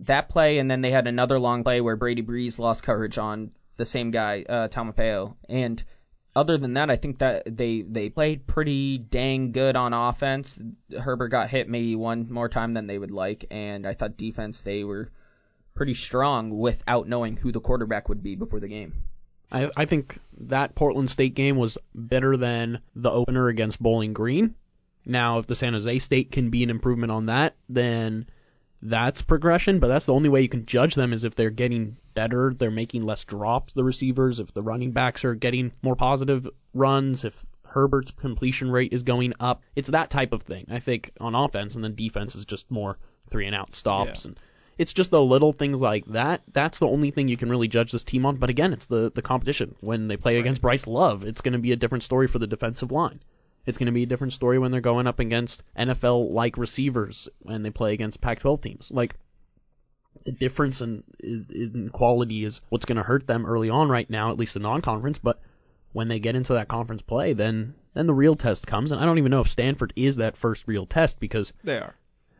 that 0.01 0.29
play, 0.29 0.59
and 0.59 0.69
then 0.71 0.81
they 0.81 0.91
had 0.91 1.07
another 1.07 1.39
long 1.39 1.63
play 1.63 1.81
where 1.81 1.97
Brady 1.97 2.23
Breeze 2.23 2.59
lost 2.59 2.83
coverage 2.83 3.19
on 3.19 3.53
the 3.77 3.87
same 3.87 4.11
guy, 4.11 4.45
uh, 4.49 4.69
Taumoepeau. 4.69 5.35
And 5.49 5.83
other 6.35 6.59
than 6.59 6.75
that, 6.75 6.91
I 6.91 6.97
think 6.97 7.19
that 7.19 7.45
they 7.47 7.83
they 7.83 8.11
played 8.11 8.47
pretty 8.47 8.99
dang 8.99 9.53
good 9.53 9.77
on 9.77 9.93
offense. 9.93 10.61
Herbert 10.99 11.29
got 11.29 11.49
hit 11.49 11.69
maybe 11.69 11.97
one 11.97 12.31
more 12.31 12.49
time 12.49 12.75
than 12.75 12.87
they 12.87 12.99
would 12.99 13.11
like, 13.11 13.47
and 13.51 13.87
I 13.87 13.95
thought 13.95 14.17
defense 14.17 14.63
they 14.63 14.85
were 14.85 15.11
pretty 15.75 15.95
strong 15.95 16.59
without 16.59 17.09
knowing 17.09 17.37
who 17.37 17.53
the 17.53 17.61
quarterback 17.61 18.09
would 18.09 18.23
be 18.23 18.35
before 18.37 18.61
the 18.61 18.69
game. 18.69 18.95
I, 19.51 19.71
I 19.77 19.85
think 19.85 20.19
that 20.39 20.75
Portland 20.75 21.11
State 21.11 21.35
game 21.35 21.57
was 21.57 21.79
better 21.95 22.37
than 22.37 22.81
the 22.95 23.11
opener 23.11 23.49
against 23.49 23.81
Bowling 23.81 24.13
Green. 24.13 24.55
Now, 25.05 25.39
if 25.39 25.47
the 25.47 25.55
San 25.55 25.73
Jose 25.73 26.01
State 26.01 26.33
can 26.33 26.51
be 26.51 26.65
an 26.65 26.71
improvement 26.71 27.13
on 27.13 27.27
that, 27.27 27.55
then 27.69 28.27
that's 28.83 29.23
progression. 29.23 29.79
But 29.81 29.89
that's 29.89 30.07
the 30.07 30.15
only 30.15 30.29
way 30.29 30.43
you 30.43 30.49
can 30.49 30.67
judge 30.67 30.95
them 30.95 31.13
is 31.13 31.25
if 31.25 31.35
they're 31.35 31.51
getting 31.51 31.97
better, 32.15 32.55
they're 32.57 32.71
making 32.71 33.05
less 33.05 33.25
drops, 33.25 33.75
the 33.75 33.85
receivers, 33.85 34.41
if 34.41 34.53
the 34.53 34.63
running 34.63 34.93
backs 34.93 35.25
are 35.25 35.35
getting 35.35 35.73
more 35.83 35.97
positive 35.97 36.49
runs, 36.75 37.25
if 37.25 37.45
Herbert's 37.65 38.13
completion 38.13 38.71
rate 38.71 38.93
is 38.93 39.03
going 39.03 39.35
up. 39.41 39.63
It's 39.75 39.91
that 39.91 40.11
type 40.11 40.33
of 40.33 40.43
thing, 40.43 40.67
I 40.71 40.79
think, 40.81 41.13
on 41.21 41.35
offense, 41.35 41.75
and 41.75 41.85
then 41.85 41.95
defense 41.95 42.35
is 42.35 42.45
just 42.45 42.71
more 42.71 42.97
three 43.31 43.47
and 43.47 43.55
out 43.55 43.75
stops 43.75 44.25
Yeah. 44.25 44.31
and 44.31 44.41
it's 44.79 44.93
just 44.93 45.11
the 45.11 45.23
little 45.23 45.53
things 45.53 45.81
like 45.81 46.05
that. 46.07 46.43
That's 46.53 46.79
the 46.79 46.87
only 46.87 47.11
thing 47.11 47.29
you 47.29 47.37
can 47.39 47.49
really 47.49 47.69
judge 47.69 47.93
this 47.93 48.05
team 48.05 48.27
on. 48.27 48.37
But 48.37 48.51
again, 48.51 48.73
it's 48.75 48.87
the 48.87 49.11
the 49.15 49.23
competition. 49.23 49.75
When 49.81 50.07
they 50.07 50.17
play 50.19 50.39
against 50.39 50.61
Bryce 50.61 50.87
Love, 50.87 51.25
it's 51.25 51.41
going 51.41 51.55
to 51.55 51.59
be 51.59 51.73
a 51.73 51.77
different 51.77 52.05
story 52.05 52.29
for 52.29 52.39
the 52.39 52.47
defensive 52.47 52.93
line. 52.93 53.21
It's 53.67 53.79
going 53.79 53.87
to 53.87 53.93
be 53.93 54.05
a 54.05 54.07
different 54.07 54.33
story 54.33 54.59
when 54.59 54.71
they're 54.71 54.81
going 54.81 55.07
up 55.07 55.19
against 55.19 55.63
NFL 55.77 56.31
like 56.31 56.57
receivers 56.57 57.29
when 57.41 57.63
they 57.63 57.71
play 57.71 57.93
against 57.95 58.21
Pac-12 58.21 58.63
teams. 58.63 58.91
Like 58.91 59.17
the 60.25 60.33
difference 60.33 60.81
in 60.81 61.03
in 61.21 61.91
quality 61.93 62.45
is 62.45 62.61
what's 62.69 62.87
going 62.87 62.97
to 62.97 63.03
hurt 63.03 63.27
them 63.27 63.45
early 63.45 63.69
on 63.71 63.89
right 63.89 64.09
now, 64.09 64.31
at 64.31 64.39
least 64.39 64.57
in 64.57 64.63
non-conference. 64.63 65.19
But 65.19 65.41
when 65.93 66.09
they 66.09 66.19
get 66.21 66.37
into 66.37 66.55
that 66.55 66.69
conference 66.69 67.03
play, 67.03 67.33
then 67.33 67.75
then 67.95 68.07
the 68.07 68.15
real 68.15 68.37
test 68.37 68.67
comes. 68.67 68.93
And 68.93 69.01
I 69.01 69.05
don't 69.05 69.19
even 69.19 69.31
know 69.31 69.41
if 69.41 69.49
Stanford 69.49 69.93
is 69.97 70.17
that 70.17 70.37
first 70.37 70.65
real 70.67 70.87
test 70.87 71.19
because 71.21 71.53
they 71.65 71.79
are. 71.79 71.95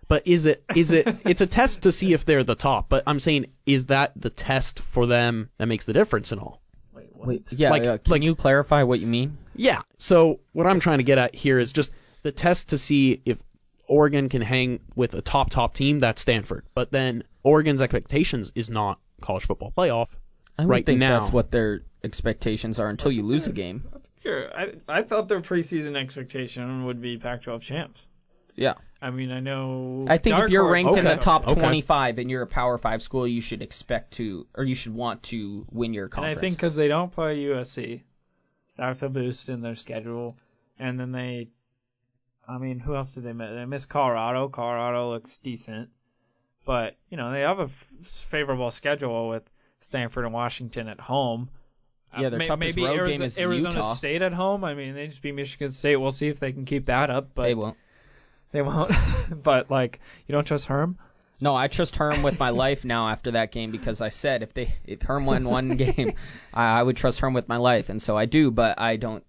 but 0.09 0.27
is 0.27 0.47
it 0.47 0.63
is 0.75 0.93
it 0.93 1.09
it's 1.27 1.41
a 1.41 1.47
test 1.47 1.83
to 1.83 1.93
see 1.93 2.13
if 2.13 2.25
they're 2.25 2.45
the 2.45 2.55
top, 2.55 2.89
but 2.89 3.03
I'm 3.07 3.19
saying 3.19 3.47
is 3.67 3.87
that 3.87 4.13
the 4.17 4.31
test 4.31 4.79
for 4.81 5.07
them 5.07 5.51
that 5.59 5.67
makes 5.67 5.85
the 5.87 5.93
difference 5.93 6.33
and 6.33 6.41
all? 6.41 6.63
Wait, 6.95 7.09
wait. 7.15 7.47
yeah, 7.51 7.71
Like- 7.71 7.83
uh, 7.83 7.99
can 7.99 8.13
like- 8.13 8.23
you 8.23 8.35
clarify 8.35 8.85
what 8.85 9.01
you 9.01 9.07
mean? 9.07 9.37
Yeah. 9.59 9.83
So 9.99 10.41
what 10.53 10.67
I'm 10.67 10.81
trying 10.81 10.99
to 10.99 11.05
get 11.05 11.19
at 11.19 11.35
here 11.35 11.59
is 11.59 11.73
just 11.73 11.91
the 12.23 12.33
test 12.33 12.71
to 12.71 12.79
see 12.79 13.23
if 13.25 13.39
Oregon 13.89 14.29
can 14.29 14.43
hang 14.43 14.81
with 14.95 15.15
a 15.15 15.23
top 15.23 15.51
top 15.51 15.75
team, 15.75 16.01
that's 16.01 16.21
Stanford. 16.23 16.65
But 16.75 16.91
then 16.91 17.25
Oregon's 17.43 17.81
expectations 17.81 18.53
is 18.55 18.69
not 18.71 18.99
college 19.21 19.45
football 19.47 19.73
playoff. 19.77 20.09
I 20.59 20.63
would 20.63 20.71
Right 20.71 20.87
think 20.87 20.99
now. 20.99 21.19
that's 21.21 21.33
what 21.33 21.51
their 21.51 21.83
expectations 22.03 22.81
are 22.81 22.89
until 22.89 23.13
you 23.13 23.23
lose 23.23 23.47
a 23.47 23.53
game. 23.53 23.85
Sure. 24.23 24.49
I 24.57 24.73
I 24.89 25.03
thought 25.03 25.29
their 25.29 25.41
preseason 25.43 25.97
expectation 25.97 26.85
would 26.87 27.01
be 27.01 27.17
Pac-12 27.19 27.61
champs. 27.61 28.01
Yeah. 28.57 28.75
I 29.03 29.11
mean, 29.11 29.31
I 29.31 29.41
know. 29.41 30.07
I 30.09 30.17
think 30.19 30.35
Dark 30.35 30.47
if 30.49 30.53
you're 30.53 30.63
Horse- 30.63 30.73
ranked 30.73 30.97
in 30.97 31.05
the 31.05 31.11
Okay. 31.13 31.21
top 31.21 31.45
Okay. 31.51 31.61
25 31.61 32.19
and 32.19 32.31
you're 32.31 32.43
a 32.43 32.47
Power 32.47 32.79
5 32.79 33.03
school, 33.03 33.29
you 33.29 33.43
should 33.43 33.61
expect 33.61 34.15
to, 34.15 34.47
or 34.55 34.65
you 34.65 34.75
should 34.75 34.95
want 34.95 35.23
to 35.25 35.67
win 35.71 35.93
your 35.93 36.09
conference. 36.09 36.17
and 36.31 36.37
conference. 36.37 36.39
I 36.39 36.41
think 36.41 36.57
because 36.59 36.75
they 36.77 36.89
don't 36.89 37.13
play 37.13 37.37
USC, 37.45 38.01
that's 38.77 39.03
a 39.03 39.09
boost 39.09 39.49
in 39.49 39.61
their 39.61 39.75
schedule. 39.75 40.37
And 40.79 40.99
then 40.99 41.13
they, 41.13 41.49
I 42.47 42.59
mean, 42.59 42.79
who 42.79 42.95
else 42.95 43.13
did 43.13 43.25
they 43.25 43.33
miss? 43.33 43.51
They 43.51 43.65
missed 43.65 43.89
Colorado. 43.89 44.49
Colorado 44.49 45.11
looks 45.11 45.39
decent, 45.39 45.89
but 46.65 46.97
you 47.11 47.17
know 47.17 47.33
they 47.33 47.41
have 47.41 47.61
a 47.61 47.65
f- 47.65 47.87
favorable 48.03 48.71
schedule 48.71 49.29
with 49.29 49.43
Stanford 49.81 50.25
and 50.25 50.35
Washington 50.35 50.89
at 50.89 51.01
home. 51.01 51.49
Yeah, 52.19 52.31
their 52.31 52.39
may- 52.39 52.47
toughest 52.47 52.77
maybe 52.77 52.87
road 52.87 52.99
Arizona, 52.99 53.19
game 53.19 53.27
is 53.27 53.39
Arizona 53.39 53.75
Utah. 53.77 53.95
State 53.95 54.23
at 54.23 54.33
home. 54.33 54.65
I 54.65 54.75
mean, 54.75 54.95
they 54.95 55.09
just 55.09 55.23
beat 55.23 55.33
Michigan 55.33 55.73
State. 55.73 55.97
We'll 55.97 56.13
see 56.13 56.29
if 56.29 56.39
they 56.39 56.53
can 56.53 56.65
keep 56.65 56.87
that 56.87 57.11
up, 57.11 57.31
but 57.35 57.45
they 57.45 57.55
won't. 57.55 57.77
They 58.53 58.63
won't. 58.63 58.93
but 59.43 59.71
like, 59.71 60.01
you 60.27 60.33
don't 60.33 60.45
trust 60.45 60.67
Herm? 60.67 60.99
No, 61.41 61.55
I 61.55 61.69
trust 61.69 61.97
Herm 61.97 62.23
with 62.23 62.39
my 62.39 62.51
life 62.51 62.85
now 62.85 63.09
after 63.09 63.33
that 63.33 63.53
game 63.53 63.71
because 63.71 64.01
I 64.01 64.09
said 64.09 64.43
if 64.43 64.55
they 64.55 64.75
if 64.87 65.03
Herm 65.03 65.27
won 65.27 65.45
one 65.45 65.77
game, 65.77 66.15
I, 66.55 66.81
I 66.81 66.83
would 66.83 66.97
trust 66.97 67.21
Herm 67.21 67.35
with 67.35 67.49
my 67.49 67.59
life, 67.59 67.89
and 67.89 68.01
so 68.01 68.17
I 68.17 68.25
do. 68.25 68.51
But 68.51 68.81
I 68.81 68.97
don't. 68.97 69.25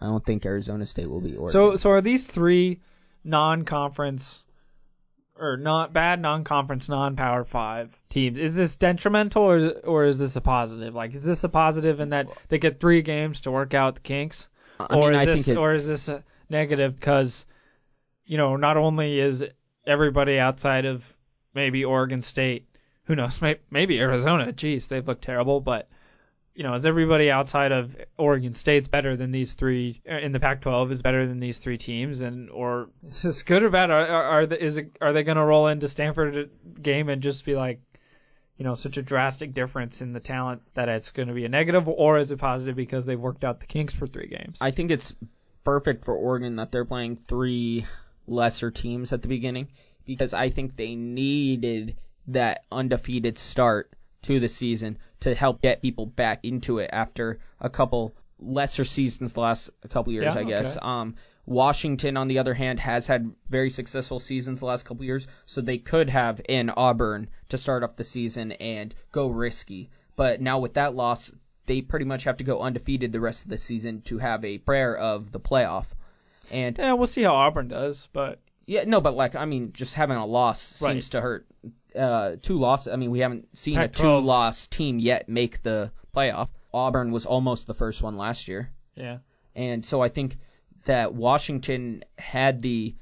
I 0.00 0.06
don't 0.06 0.24
think 0.24 0.44
Arizona 0.44 0.84
State 0.86 1.08
will 1.08 1.20
be 1.20 1.36
Oregon. 1.36 1.48
So 1.48 1.76
so 1.76 1.90
are 1.90 2.00
these 2.00 2.26
three 2.26 2.80
non-conference 3.24 4.44
or 5.38 5.56
not 5.56 5.92
bad 5.92 6.20
non-conference 6.20 6.88
non-power 6.88 7.44
5 7.44 8.00
teams 8.08 8.38
is 8.38 8.54
this 8.54 8.76
detrimental 8.76 9.42
or 9.42 9.70
or 9.84 10.04
is 10.06 10.18
this 10.18 10.36
a 10.36 10.40
positive? 10.40 10.94
Like 10.94 11.14
is 11.14 11.24
this 11.24 11.44
a 11.44 11.48
positive 11.48 12.00
in 12.00 12.10
that 12.10 12.28
they 12.48 12.58
get 12.58 12.80
3 12.80 13.02
games 13.02 13.42
to 13.42 13.50
work 13.50 13.74
out 13.74 13.96
the 13.96 14.00
kinks 14.00 14.48
I 14.78 14.94
or 14.94 15.10
mean, 15.10 15.20
is 15.20 15.22
I 15.22 15.24
this 15.26 15.48
it, 15.48 15.56
or 15.56 15.74
is 15.74 15.86
this 15.86 16.08
a 16.08 16.24
negative 16.48 17.00
cuz 17.00 17.44
you 18.24 18.38
know, 18.38 18.56
not 18.56 18.76
only 18.76 19.20
is 19.20 19.44
everybody 19.86 20.38
outside 20.38 20.84
of 20.84 21.04
maybe 21.56 21.84
Oregon 21.84 22.22
State, 22.22 22.68
who 23.04 23.16
knows, 23.16 23.42
maybe 23.70 23.98
Arizona, 23.98 24.52
geez, 24.52 24.86
they've 24.86 25.06
looked 25.06 25.24
terrible, 25.24 25.60
but 25.60 25.88
you 26.54 26.62
know, 26.62 26.74
is 26.74 26.86
everybody 26.86 27.30
outside 27.30 27.70
of 27.70 27.94
Oregon 28.16 28.54
State's 28.54 28.88
better 28.88 29.14
than 29.14 29.30
these 29.30 29.54
three 29.54 30.00
uh, 30.10 30.16
in 30.16 30.32
the 30.32 30.40
Pac-12 30.40 30.90
is 30.92 31.02
better 31.02 31.26
than 31.26 31.38
these 31.38 31.58
three 31.58 31.76
teams, 31.76 32.22
and 32.22 32.48
or 32.50 32.88
is 33.06 33.20
this 33.20 33.42
good 33.42 33.62
or 33.62 33.68
bad? 33.68 33.90
Are 33.90 34.06
are, 34.06 34.24
are 34.24 34.46
the, 34.46 34.64
is 34.64 34.78
it, 34.78 34.96
are 35.02 35.12
they 35.12 35.22
going 35.22 35.36
to 35.36 35.44
roll 35.44 35.66
into 35.66 35.86
Stanford 35.86 36.50
game 36.80 37.10
and 37.10 37.22
just 37.22 37.44
be 37.44 37.54
like, 37.54 37.80
you 38.56 38.64
know, 38.64 38.74
such 38.74 38.96
a 38.96 39.02
drastic 39.02 39.52
difference 39.52 40.00
in 40.00 40.14
the 40.14 40.20
talent 40.20 40.62
that 40.72 40.88
it's 40.88 41.10
going 41.10 41.28
to 41.28 41.34
be 41.34 41.44
a 41.44 41.48
negative, 41.50 41.88
or 41.88 42.18
is 42.18 42.30
it 42.30 42.38
positive 42.38 42.74
because 42.74 43.04
they've 43.04 43.20
worked 43.20 43.44
out 43.44 43.60
the 43.60 43.66
kinks 43.66 43.92
for 43.92 44.06
three 44.06 44.28
games? 44.28 44.56
I 44.58 44.70
think 44.70 44.90
it's 44.90 45.14
perfect 45.62 46.06
for 46.06 46.14
Oregon 46.14 46.56
that 46.56 46.72
they're 46.72 46.86
playing 46.86 47.18
three 47.28 47.84
lesser 48.26 48.70
teams 48.70 49.12
at 49.12 49.20
the 49.20 49.28
beginning 49.28 49.68
because 50.06 50.32
I 50.34 50.50
think 50.50 50.74
they 50.76 50.94
needed 50.94 51.96
that 52.28 52.64
undefeated 52.72 53.38
start 53.38 53.92
to 54.22 54.40
the 54.40 54.48
season 54.48 54.98
to 55.20 55.34
help 55.34 55.60
get 55.62 55.82
people 55.82 56.06
back 56.06 56.40
into 56.44 56.78
it 56.78 56.90
after 56.92 57.38
a 57.60 57.68
couple 57.70 58.14
lesser 58.38 58.84
seasons 58.84 59.32
the 59.32 59.40
last 59.40 59.70
couple 59.88 60.12
years, 60.12 60.34
Yeah, 60.34 60.40
I 60.40 60.44
guess. 60.44 60.76
okay. 60.76 60.84
Um, 60.86 61.14
Washington, 61.46 62.16
on 62.16 62.26
the 62.26 62.40
other 62.40 62.54
hand, 62.54 62.80
has 62.80 63.06
had 63.06 63.30
very 63.48 63.70
successful 63.70 64.18
seasons 64.18 64.58
the 64.60 64.66
last 64.66 64.84
couple 64.84 65.04
years, 65.04 65.28
so 65.46 65.60
they 65.60 65.78
could 65.78 66.10
have 66.10 66.40
in 66.48 66.70
Auburn 66.70 67.28
to 67.50 67.56
start 67.58 67.84
off 67.84 67.94
the 67.96 68.02
season 68.04 68.50
and 68.52 68.92
go 69.12 69.28
risky. 69.28 69.90
But 70.16 70.40
now 70.40 70.58
with 70.58 70.74
that 70.74 70.96
loss, 70.96 71.30
they 71.66 71.82
pretty 71.82 72.04
much 72.04 72.24
have 72.24 72.38
to 72.38 72.44
go 72.44 72.60
undefeated 72.60 73.12
the 73.12 73.20
rest 73.20 73.44
of 73.44 73.50
the 73.50 73.58
season 73.58 74.02
to 74.02 74.18
have 74.18 74.44
a 74.44 74.58
prayer 74.58 74.96
of 74.96 75.30
the 75.30 75.40
playoff. 75.40 75.86
And 76.50 76.76
Yeah, 76.78 76.94
we'll 76.94 77.06
see 77.06 77.22
how 77.22 77.34
Auburn 77.36 77.68
does, 77.68 78.08
but 78.12 78.40
yeah, 78.66 78.84
no, 78.84 79.00
but 79.00 79.14
like 79.14 79.34
I 79.36 79.44
mean, 79.44 79.72
just 79.72 79.94
having 79.94 80.16
a 80.16 80.26
loss 80.26 80.82
Right. 80.82 80.92
seems 80.92 81.10
to 81.10 81.20
hurt. 81.20 81.46
Uh, 81.94 82.36
two 82.42 82.58
losses. 82.58 82.92
I 82.92 82.96
mean, 82.96 83.10
we 83.10 83.20
haven't 83.20 83.56
seen 83.56 83.78
a 83.78 83.82
Pac-12. 83.88 83.96
two-loss 83.96 84.66
team 84.66 84.98
yet 84.98 85.28
make 85.30 85.62
the 85.62 85.90
playoff. 86.14 86.48
Auburn 86.74 87.10
was 87.10 87.24
almost 87.24 87.66
the 87.66 87.72
first 87.74 88.02
one 88.02 88.18
last 88.18 88.48
year, 88.48 88.70
yeah. 88.94 89.18
and 89.54 89.82
so 89.82 90.02
I 90.02 90.10
think 90.10 90.36
that 90.84 91.14
Washington 91.14 92.04
had 92.18 92.60
the 92.60 92.94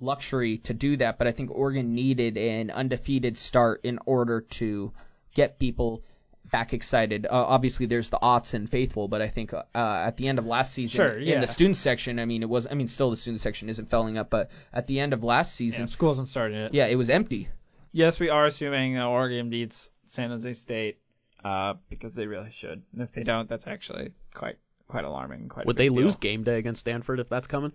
luxury 0.00 0.58
to 0.58 0.72
do 0.72 0.96
that, 0.96 1.18
but 1.18 1.26
I 1.26 1.32
think 1.32 1.50
Oregon 1.50 1.94
needed 1.94 2.38
an 2.38 2.70
undefeated 2.70 3.36
start 3.36 3.82
in 3.84 3.98
order 4.06 4.40
to 4.40 4.92
get 5.34 5.58
people 5.58 6.02
back 6.50 6.72
excited. 6.72 7.26
Uh, 7.26 7.30
obviously, 7.32 7.86
there's 7.86 8.10
the 8.10 8.18
Autzen 8.18 8.68
faithful, 8.68 9.08
but 9.08 9.22
I 9.22 9.28
think 9.28 9.52
uh, 9.52 9.62
at 9.74 10.16
the 10.16 10.28
end 10.28 10.38
of 10.38 10.46
last 10.46 10.72
season, 10.72 10.98
Sure, 10.98 11.18
in 11.18 11.40
the 11.40 11.46
student 11.46 11.76
section, 11.76 12.18
I 12.18 12.24
mean, 12.24 12.42
it 12.42 12.48
was, 12.48 12.66
I 12.70 12.74
mean, 12.74 12.86
still 12.86 13.10
the 13.10 13.16
student 13.16 13.40
section 13.40 13.68
isn't 13.68 13.90
filling 13.90 14.18
up, 14.18 14.30
but 14.30 14.50
at 14.72 14.86
the 14.86 15.00
end 15.00 15.12
of 15.12 15.22
last 15.24 15.54
season, 15.54 15.82
yeah. 15.82 15.86
School 15.86 16.10
hasn't 16.10 16.28
started 16.28 16.56
yet. 16.56 16.74
yeah, 16.74 16.86
it 16.86 16.96
was 16.96 17.10
empty. 17.10 17.48
Yes, 17.92 18.20
we 18.20 18.28
are 18.28 18.46
assuming 18.46 18.94
that 18.94 19.04
Oregon 19.04 19.50
beats 19.50 19.90
San 20.06 20.30
Jose 20.30 20.52
State 20.54 20.98
uh, 21.44 21.74
because 21.88 22.12
they 22.14 22.26
really 22.26 22.50
should. 22.50 22.82
And 22.92 23.02
if 23.02 23.12
they 23.12 23.24
don't, 23.24 23.48
that's 23.48 23.66
actually 23.66 24.12
quite 24.34 24.58
quite 24.88 25.04
alarming. 25.04 25.48
Quite 25.48 25.66
Would 25.66 25.76
big 25.76 25.90
they 25.92 25.96
lose 25.96 26.16
game 26.16 26.44
day 26.44 26.58
against 26.58 26.80
Stanford 26.80 27.20
if 27.20 27.28
that's 27.28 27.46
coming? 27.46 27.72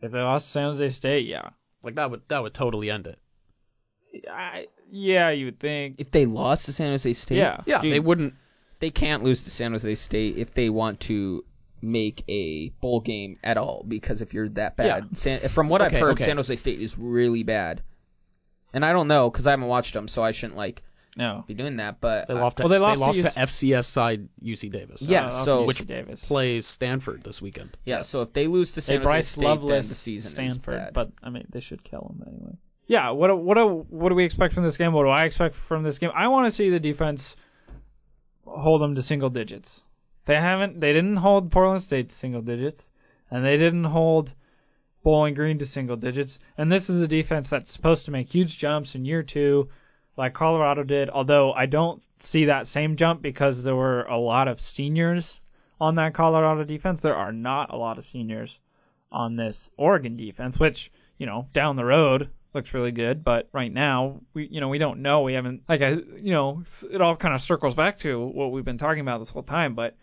If 0.00 0.12
they 0.12 0.20
lost 0.20 0.50
San 0.50 0.64
Jose 0.64 0.90
State? 0.90 1.26
Yeah. 1.26 1.50
Like 1.82 1.96
that 1.96 2.10
would 2.10 2.22
that 2.28 2.42
would 2.42 2.54
totally 2.54 2.90
end 2.90 3.06
it. 3.06 3.18
I, 4.30 4.66
yeah, 4.90 5.30
you 5.30 5.46
would 5.46 5.60
think. 5.60 5.96
If 5.98 6.10
they 6.10 6.26
lost 6.26 6.66
to 6.66 6.72
San 6.72 6.90
Jose 6.90 7.12
State, 7.12 7.36
Yeah. 7.38 7.60
Yeah, 7.66 7.80
Dude, 7.80 7.92
they 7.92 8.00
wouldn't. 8.00 8.34
they 8.80 8.90
can't 8.90 9.22
lose 9.24 9.44
to 9.44 9.50
San 9.50 9.72
Jose 9.72 9.94
State 9.96 10.38
if 10.38 10.54
they 10.54 10.70
want 10.70 11.00
to 11.00 11.44
make 11.82 12.24
a 12.28 12.70
bowl 12.80 13.00
game 13.00 13.38
at 13.44 13.56
all. 13.56 13.84
Because 13.86 14.20
if 14.22 14.34
you're 14.34 14.48
that 14.50 14.76
bad, 14.76 15.16
San, 15.16 15.40
from 15.40 15.68
what 15.68 15.82
I've 15.82 15.92
heard, 15.92 16.12
okay. 16.12 16.24
San 16.24 16.36
Jose 16.36 16.56
State 16.56 16.80
is 16.80 16.96
really 16.98 17.42
bad. 17.42 17.82
And 18.72 18.84
I 18.84 18.92
don't 18.92 19.08
know 19.08 19.30
because 19.30 19.46
I 19.46 19.50
haven't 19.50 19.68
watched 19.68 19.94
them, 19.94 20.08
so 20.08 20.22
I 20.22 20.30
shouldn't 20.32 20.56
like 20.58 20.82
No. 21.16 21.44
be 21.46 21.54
doing 21.54 21.76
that. 21.76 22.00
But 22.00 22.28
They 22.28 22.34
I- 22.34 22.40
lost 22.40 22.56
to, 22.58 22.62
Well, 22.64 22.68
they 22.70 22.78
lost 22.78 23.00
to 23.14 23.22
to 23.22 23.28
UC 23.28 23.36
FCS 23.36 23.86
side 23.86 24.28
UC 24.42 24.68
Davis. 24.70 25.00
Yeah, 25.02 25.26
Uh, 25.26 25.30
so- 25.30 25.64
which 25.64 25.86
Davis. 25.86 26.24
plays 26.24 26.66
Stanford 26.66 27.22
this 27.24 27.40
weekend. 27.42 27.76
yeah, 27.84 28.00
so 28.02 28.22
if 28.22 28.32
they 28.32 28.46
lose 28.46 28.70
to 28.72 28.76
They 28.76 28.80
San 28.82 28.96
Jose 28.98 29.04
Bryce 29.04 29.28
State, 29.28 29.40
then 29.42 29.50
Loveless 29.50 29.88
the 29.88 29.94
season 29.94 30.30
Stanford, 30.32 30.74
is 30.74 30.80
bad. 30.80 30.94
but 30.94 31.10
I 31.22 31.30
mean 31.30 31.46
they 31.50 31.60
should 31.60 31.82
kill 31.84 32.14
him 32.14 32.24
anyway. 32.28 32.56
Yeah, 32.88 33.10
what 33.10 33.38
what 33.38 33.58
what 33.90 34.08
do 34.08 34.14
we 34.14 34.24
expect 34.24 34.54
from 34.54 34.62
this 34.62 34.78
game? 34.78 34.94
What 34.94 35.02
do 35.02 35.10
I 35.10 35.24
expect 35.24 35.54
from 35.54 35.82
this 35.82 35.98
game? 35.98 36.10
I 36.14 36.28
want 36.28 36.46
to 36.46 36.50
see 36.50 36.70
the 36.70 36.80
defense 36.80 37.36
hold 38.46 38.80
them 38.80 38.94
to 38.94 39.02
single 39.02 39.28
digits. 39.28 39.82
They 40.24 40.36
haven't. 40.36 40.80
They 40.80 40.94
didn't 40.94 41.16
hold 41.16 41.52
Portland 41.52 41.82
State 41.82 42.08
to 42.08 42.14
single 42.14 42.40
digits, 42.40 42.90
and 43.30 43.44
they 43.44 43.58
didn't 43.58 43.84
hold 43.84 44.32
Bowling 45.02 45.34
Green 45.34 45.58
to 45.58 45.66
single 45.66 45.96
digits. 45.96 46.38
And 46.56 46.72
this 46.72 46.88
is 46.88 47.02
a 47.02 47.08
defense 47.08 47.50
that's 47.50 47.70
supposed 47.70 48.06
to 48.06 48.10
make 48.10 48.30
huge 48.30 48.56
jumps 48.56 48.94
in 48.94 49.04
year 49.04 49.22
two, 49.22 49.68
like 50.16 50.32
Colorado 50.32 50.82
did. 50.82 51.10
Although 51.10 51.52
I 51.52 51.66
don't 51.66 52.02
see 52.20 52.46
that 52.46 52.66
same 52.66 52.96
jump 52.96 53.20
because 53.20 53.62
there 53.62 53.76
were 53.76 54.04
a 54.04 54.18
lot 54.18 54.48
of 54.48 54.62
seniors 54.62 55.40
on 55.78 55.96
that 55.96 56.14
Colorado 56.14 56.64
defense. 56.64 57.02
There 57.02 57.14
are 57.14 57.32
not 57.32 57.70
a 57.70 57.76
lot 57.76 57.98
of 57.98 58.08
seniors 58.08 58.58
on 59.12 59.36
this 59.36 59.70
Oregon 59.76 60.16
defense, 60.16 60.58
which 60.58 60.90
you 61.18 61.26
know 61.26 61.48
down 61.52 61.76
the 61.76 61.84
road 61.84 62.30
looks 62.54 62.72
really 62.74 62.90
good, 62.90 63.22
but 63.24 63.48
right 63.52 63.72
now 63.72 64.20
we 64.34 64.48
you 64.48 64.60
know 64.60 64.68
we 64.68 64.78
don't 64.78 65.00
know. 65.00 65.22
We 65.22 65.34
haven't 65.34 65.62
like 65.68 65.82
I 65.82 65.90
you 65.90 66.32
know 66.32 66.64
it 66.90 67.00
all 67.00 67.16
kind 67.16 67.34
of 67.34 67.40
circles 67.40 67.74
back 67.74 67.98
to 67.98 68.26
what 68.26 68.52
we've 68.52 68.64
been 68.64 68.78
talking 68.78 69.00
about 69.00 69.18
this 69.18 69.30
whole 69.30 69.42
time, 69.42 69.74
but 69.74 69.96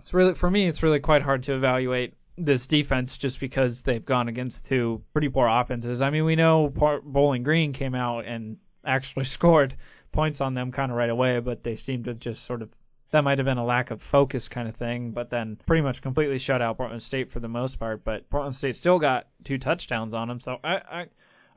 it's 0.00 0.14
really 0.14 0.34
for 0.34 0.50
me 0.50 0.66
it's 0.66 0.82
really 0.82 1.00
quite 1.00 1.22
hard 1.22 1.44
to 1.44 1.54
evaluate 1.54 2.14
this 2.36 2.66
defense 2.66 3.18
just 3.18 3.40
because 3.40 3.82
they've 3.82 4.04
gone 4.04 4.28
against 4.28 4.66
two 4.66 5.02
pretty 5.12 5.28
poor 5.28 5.48
offenses. 5.48 6.00
I 6.00 6.10
mean, 6.10 6.24
we 6.24 6.36
know 6.36 6.68
Bowling 6.68 7.42
Green 7.42 7.72
came 7.72 7.94
out 7.94 8.24
and 8.24 8.58
actually 8.84 9.24
scored 9.36 9.74
points 10.12 10.40
on 10.40 10.54
them 10.54 10.72
kind 10.72 10.90
of 10.90 10.96
right 10.96 11.10
away, 11.10 11.40
but 11.40 11.62
they 11.62 11.76
seem 11.76 12.04
to 12.04 12.14
just 12.14 12.44
sort 12.44 12.62
of 12.62 12.70
that 13.10 13.24
might 13.24 13.38
have 13.38 13.46
been 13.46 13.58
a 13.58 13.64
lack 13.64 13.90
of 13.90 14.02
focus 14.02 14.48
kind 14.48 14.68
of 14.68 14.76
thing, 14.76 15.12
but 15.12 15.30
then 15.30 15.58
pretty 15.66 15.82
much 15.82 16.02
completely 16.02 16.38
shut 16.38 16.60
out 16.60 16.76
Portland 16.76 17.02
State 17.02 17.32
for 17.32 17.40
the 17.40 17.48
most 17.48 17.78
part. 17.78 18.04
But 18.04 18.28
Portland 18.28 18.54
State 18.54 18.76
still 18.76 18.98
got 18.98 19.28
two 19.44 19.58
touchdowns 19.58 20.12
on 20.12 20.28
them, 20.28 20.40
so 20.40 20.58
I 20.62 20.74
I, 20.74 21.06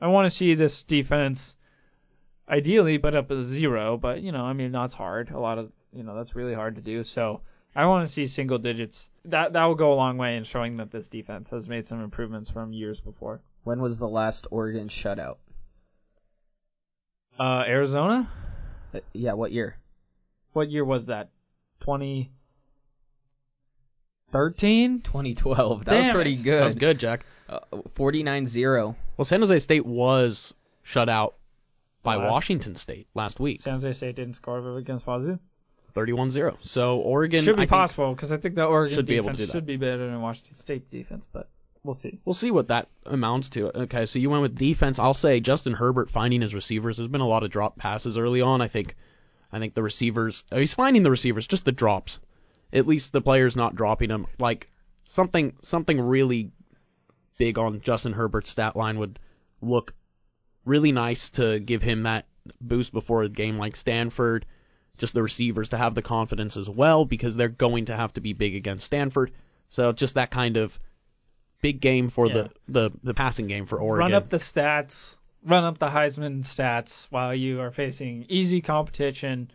I 0.02 0.08
want 0.08 0.26
to 0.26 0.30
see 0.36 0.54
this 0.54 0.82
defense 0.82 1.54
ideally 2.48 2.98
put 2.98 3.14
up 3.14 3.30
a 3.30 3.42
zero, 3.44 3.96
but 3.96 4.20
you 4.20 4.32
know 4.32 4.44
I 4.44 4.52
mean 4.52 4.72
that's 4.72 4.94
hard. 4.94 5.30
A 5.30 5.38
lot 5.38 5.58
of 5.58 5.70
you 5.94 6.02
know 6.02 6.16
that's 6.16 6.34
really 6.34 6.54
hard 6.54 6.74
to 6.74 6.82
do. 6.82 7.04
So 7.04 7.40
I 7.76 7.86
want 7.86 8.06
to 8.06 8.12
see 8.12 8.26
single 8.26 8.58
digits. 8.58 9.08
That 9.26 9.52
that 9.52 9.64
will 9.64 9.76
go 9.76 9.92
a 9.92 9.94
long 9.94 10.18
way 10.18 10.36
in 10.36 10.42
showing 10.44 10.76
that 10.76 10.90
this 10.90 11.06
defense 11.06 11.50
has 11.50 11.68
made 11.68 11.86
some 11.86 12.02
improvements 12.02 12.50
from 12.50 12.72
years 12.72 12.98
before. 13.00 13.40
when 13.62 13.80
was 13.80 13.98
the 13.98 14.08
last 14.08 14.48
Oregon 14.50 14.88
shutout? 14.88 15.36
Uh, 17.38 17.62
Arizona, 17.66 18.28
Uh, 18.92 19.00
yeah, 19.14 19.32
what 19.34 19.52
year? 19.52 19.76
what 20.52 20.68
year 20.68 20.84
was 20.84 21.06
that? 21.06 21.30
Twenty. 21.80 22.32
2013. 24.32 25.00
2012. 25.02 25.84
That 25.84 25.98
was 25.98 26.10
pretty 26.10 26.32
it. 26.32 26.42
good. 26.42 26.60
That 26.60 26.64
was 26.64 26.74
good, 26.74 26.98
Jack. 26.98 27.24
Uh, 27.72 27.76
49-0. 27.96 28.94
Well, 29.16 29.24
San 29.24 29.40
Jose 29.40 29.58
State 29.58 29.84
was 29.84 30.54
shut 30.82 31.08
out 31.08 31.34
by 32.02 32.16
Last- 32.16 32.30
Washington 32.32 32.76
State 32.76 33.06
last 33.14 33.38
week, 33.38 33.60
San 33.60 33.74
Jose 33.74 33.92
State 33.92 34.16
didn't 34.16 34.34
score 34.34 34.76
against 34.78 35.06
Wazoo. 35.06 35.38
31-0. 35.94 36.56
So 36.62 36.98
Oregon 36.98 37.44
should 37.44 37.56
be 37.56 37.62
I 37.62 37.66
possible 37.66 38.14
because 38.14 38.32
I 38.32 38.38
think 38.38 38.54
the 38.54 38.64
Oregon 38.64 38.96
should 38.96 39.06
be 39.06 39.16
able 39.16 39.26
to 39.26 39.32
defense 39.32 39.50
do 39.50 39.52
should 39.58 39.66
be 39.66 39.76
better 39.76 40.06
than 40.10 40.20
Washington 40.22 40.54
State 40.54 40.90
defense, 40.90 41.28
but 41.30 41.48
we'll 41.84 41.94
see. 41.94 42.18
We'll 42.24 42.34
see 42.34 42.50
what 42.50 42.68
that 42.68 42.88
amounts 43.04 43.50
to. 43.50 43.76
Okay, 43.82 44.06
so 44.06 44.18
you 44.18 44.30
went 44.30 44.42
with 44.42 44.56
defense. 44.56 44.98
I'll 44.98 45.12
say 45.14 45.40
Justin 45.40 45.74
Herbert 45.74 46.10
finding 46.10 46.40
his 46.40 46.54
receivers. 46.54 46.96
There's 46.96 47.08
been 47.08 47.20
a 47.20 47.28
lot 47.28 47.42
of 47.42 47.50
drop 47.50 47.76
passes 47.76 48.16
early 48.16 48.40
on. 48.40 48.62
I 48.62 48.68
think, 48.68 48.96
I 49.52 49.58
think 49.58 49.74
the 49.74 49.82
receivers. 49.82 50.44
uh, 50.50 50.56
He's 50.56 50.72
finding 50.74 51.02
the 51.02 51.10
receivers, 51.10 51.46
just 51.46 51.66
the 51.66 51.72
drops. 51.72 52.18
At 52.72 52.86
least 52.86 53.12
the 53.12 53.20
players 53.20 53.54
not 53.54 53.76
dropping 53.76 54.08
them. 54.08 54.26
Like 54.38 54.70
something, 55.04 55.52
something 55.60 56.00
really 56.00 56.52
big 57.42 57.58
on 57.58 57.80
Justin 57.80 58.12
Herbert's 58.12 58.50
stat 58.50 58.76
line 58.76 59.00
would 59.00 59.18
look 59.60 59.94
really 60.64 60.92
nice 60.92 61.30
to 61.30 61.58
give 61.58 61.82
him 61.82 62.04
that 62.04 62.26
boost 62.60 62.92
before 62.92 63.24
a 63.24 63.28
game 63.28 63.58
like 63.58 63.74
Stanford. 63.74 64.46
Just 64.96 65.12
the 65.12 65.22
receivers 65.24 65.70
to 65.70 65.76
have 65.76 65.96
the 65.96 66.02
confidence 66.02 66.56
as 66.56 66.68
well 66.70 67.04
because 67.04 67.34
they're 67.34 67.48
going 67.48 67.86
to 67.86 67.96
have 67.96 68.12
to 68.12 68.20
be 68.20 68.32
big 68.32 68.54
against 68.54 68.86
Stanford. 68.86 69.32
So 69.68 69.90
just 69.92 70.14
that 70.14 70.30
kind 70.30 70.56
of 70.56 70.78
big 71.60 71.80
game 71.80 72.10
for 72.10 72.28
Yeah. 72.28 72.34
the, 72.34 72.50
the 72.68 72.90
the 73.02 73.14
passing 73.14 73.48
game 73.48 73.66
for 73.66 73.78
Oregon. 73.80 74.12
Run 74.12 74.22
up 74.22 74.28
the 74.28 74.36
stats, 74.36 75.16
run 75.44 75.64
up 75.64 75.78
the 75.78 75.88
Heisman 75.88 76.44
stats 76.44 77.08
while 77.10 77.34
you 77.34 77.60
are 77.60 77.72
facing 77.72 78.26
easy 78.28 78.60
competition, 78.60 79.50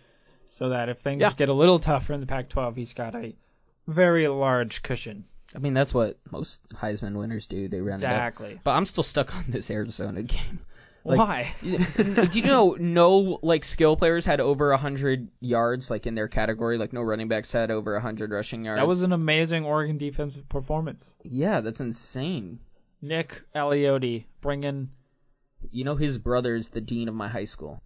so 0.57 0.69
that 0.69 0.89
if 0.89 0.99
things 0.99 1.21
Yeah. 1.21 1.31
get 1.37 1.47
a 1.47 1.53
little 1.53 1.79
tougher 1.79 2.11
in 2.13 2.19
the 2.19 2.25
Pac-12, 2.27 2.75
he's 2.75 2.93
got 2.93 3.15
a 3.15 3.33
very 3.87 4.27
large 4.27 4.81
cushion. 4.83 5.23
I 5.55 5.59
mean, 5.59 5.73
that's 5.73 5.93
what 5.93 6.17
most 6.31 6.67
Heisman 6.69 7.15
winners 7.15 7.47
do. 7.47 7.67
They 7.67 7.79
run 7.81 7.99
it 7.99 8.03
up. 8.05 8.11
Exactly. 8.11 8.59
But 8.63 8.71
I'm 8.71 8.85
still 8.85 9.03
stuck 9.03 9.35
on 9.35 9.45
this 9.47 9.71
Arizona 9.71 10.21
game. 10.23 10.59
Like- 11.05 11.19
Why? 11.19 11.53
do 11.61 12.39
you 12.39 12.45
know 12.45 12.75
no 12.77 13.39
like 13.41 13.63
skill 13.63 13.95
players 13.95 14.25
had 14.25 14.41
over 14.41 14.71
100 14.71 15.29
yards 15.39 15.89
like 15.89 16.05
in 16.05 16.15
their 16.15 16.27
category? 16.27 16.77
Like 16.77 16.91
no 16.91 17.01
running 17.01 17.29
backs 17.29 17.51
had 17.53 17.71
over 17.71 17.93
100 17.93 18.29
rushing 18.31 18.65
yards. 18.65 18.79
That 18.79 18.87
was 18.87 19.03
an 19.03 19.13
amazing 19.13 19.63
Oregon 19.63 19.97
defensive 19.97 20.49
performance. 20.49 21.09
yeah, 21.23 21.61
that's 21.61 21.79
insane. 21.79 22.59
Nick 23.01 23.41
Aliotti 23.55 24.25
bringing. 24.41 24.89
You 25.71 25.85
know 25.85 25.95
his 25.95 26.17
brother 26.17 26.55
is 26.55 26.69
the 26.69 26.81
dean 26.81 27.07
of 27.07 27.15
my 27.15 27.29
high 27.29 27.45
school. 27.45 27.81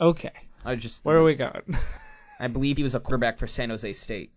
Okay, 0.00 0.32
I 0.64 0.74
just 0.74 1.04
where 1.06 1.16
are 1.16 1.24
we 1.24 1.36
going? 1.36 1.62
I 2.38 2.48
believe 2.48 2.76
he 2.76 2.82
was 2.82 2.94
a 2.94 3.00
quarterback 3.00 3.38
for 3.38 3.46
San 3.46 3.70
Jose 3.70 3.90
State. 3.94 4.30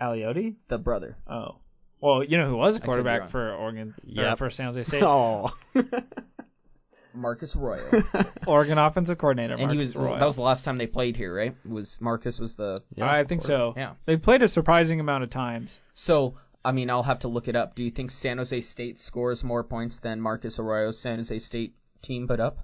Aliotti? 0.00 0.54
The 0.68 0.78
brother. 0.78 1.16
Oh. 1.26 1.56
Well, 2.00 2.22
you 2.22 2.36
know 2.38 2.48
who 2.48 2.56
was 2.56 2.76
a 2.76 2.78
could 2.78 2.82
be 2.84 2.86
quarterback 2.86 3.20
wrong. 3.22 3.30
for 3.30 3.52
Oregon 3.54 3.94
or 4.16 4.24
Yep. 4.24 4.38
for 4.38 4.50
San 4.50 4.66
Jose 4.66 4.82
State? 4.84 5.02
oh, 5.02 5.50
Marcus 7.14 7.56
Arroyo. 7.56 8.02
Oregon 8.46 8.76
offensive 8.76 9.16
coordinator. 9.16 9.54
and 9.54 9.70
he 9.70 9.76
Marcus 9.78 9.94
was 9.94 9.96
Arroyo. 9.96 10.18
that 10.18 10.24
was 10.26 10.36
the 10.36 10.42
last 10.42 10.64
time 10.64 10.76
they 10.76 10.86
played 10.86 11.16
here, 11.16 11.34
right? 11.34 11.54
Was 11.64 11.98
Marcus 12.00 12.38
was 12.38 12.54
the 12.56 12.76
I 13.00 13.24
think 13.24 13.42
so. 13.42 13.72
Yeah. 13.76 13.94
They 14.04 14.16
played 14.18 14.42
a 14.42 14.48
surprising 14.48 15.00
amount 15.00 15.24
of 15.24 15.30
times. 15.30 15.70
So, 15.94 16.34
I 16.62 16.72
mean, 16.72 16.90
I'll 16.90 17.02
have 17.02 17.20
to 17.20 17.28
look 17.28 17.48
it 17.48 17.56
up. 17.56 17.74
Do 17.74 17.82
you 17.82 17.90
think 17.90 18.10
San 18.10 18.36
Jose 18.36 18.60
State 18.60 18.98
scores 18.98 19.42
more 19.42 19.64
points 19.64 19.98
than 20.00 20.20
Marcus 20.20 20.58
Arroyo's 20.58 20.98
San 20.98 21.16
Jose 21.16 21.38
State 21.38 21.74
team 22.02 22.28
put 22.28 22.38
up? 22.40 22.58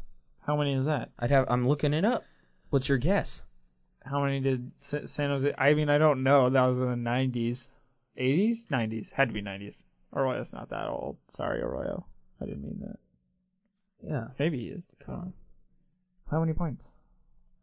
How 0.46 0.56
many 0.56 0.74
is 0.74 0.84
that? 0.84 1.10
I'd 1.18 1.30
have. 1.30 1.46
I'm 1.48 1.66
looking 1.66 1.94
it 1.94 2.04
up. 2.04 2.24
What's 2.68 2.88
your 2.90 2.98
guess? 2.98 3.42
How 4.04 4.22
many 4.22 4.40
did 4.40 4.70
San 4.80 5.30
Jose? 5.30 5.54
I 5.56 5.74
mean, 5.74 5.88
I 5.88 5.98
don't 5.98 6.22
know. 6.22 6.50
That 6.50 6.62
was 6.62 6.78
in 6.78 6.88
the 7.04 7.10
90s, 7.10 7.66
80s, 8.20 8.66
90s. 8.70 9.12
Had 9.12 9.28
to 9.28 9.34
be 9.34 9.42
90s. 9.42 9.82
Arroyo's 10.14 10.52
not 10.52 10.70
that 10.70 10.88
old. 10.88 11.16
Sorry, 11.36 11.60
Arroyo. 11.60 12.04
I 12.40 12.46
didn't 12.46 12.62
mean 12.62 12.80
that. 12.86 12.98
Yeah. 14.06 14.26
Maybe 14.38 14.58
he 14.58 14.66
is. 14.66 14.82
Come 15.06 15.14
on. 15.14 15.32
How 16.30 16.40
many 16.40 16.52
points? 16.52 16.84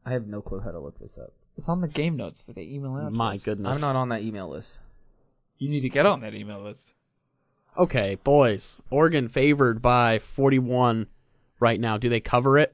I 0.06 0.13
have 0.13 0.28
no 0.28 0.41
clue 0.41 0.60
how 0.60 0.71
to 0.71 0.80
look 0.80 0.97
this 0.97 1.17
up. 1.17 1.34
It's 1.58 1.67
on 1.69 1.82
the 1.82 1.88
game 1.88 2.15
notes 2.15 2.41
that 2.43 2.56
they 2.56 2.62
email 2.63 2.95
out. 2.95 3.06
to 3.06 3.12
my 3.12 3.36
us. 3.36 3.43
goodness. 3.43 3.75
I'm 3.75 3.82
not 3.82 3.95
on 3.97 4.10
that 4.10 4.21
email 4.21 4.49
list. 4.49 4.80
You 5.58 5.69
need 5.69 5.82
to 5.82 5.89
get 5.89 6.06
on 6.06 6.21
that 6.21 6.34
email 6.34 6.63
list. 6.63 6.80
Okay, 7.78 8.15
boys. 8.23 8.82
Oregon 8.89 9.28
favored 9.28 9.82
by 9.82 10.19
41 10.36 11.08
right 11.60 11.80
now. 11.80 11.97
Do 11.97 12.08
they 12.10 12.21
cover 12.21 12.58
it? 12.58 12.73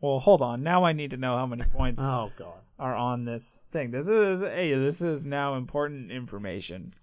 Well, 0.00 0.20
hold 0.20 0.40
on. 0.40 0.62
Now 0.62 0.84
I 0.84 0.92
need 0.92 1.10
to 1.10 1.16
know 1.16 1.36
how 1.36 1.46
many 1.46 1.64
points 1.64 2.00
Oh 2.00 2.30
God. 2.38 2.54
Are 2.78 2.94
on 2.94 3.24
this 3.24 3.60
thing. 3.72 3.90
This 3.90 4.06
is 4.06 4.40
hey, 4.40 4.74
this 4.74 5.00
is 5.00 5.24
now 5.24 5.54
important 5.54 6.10
information. 6.10 6.94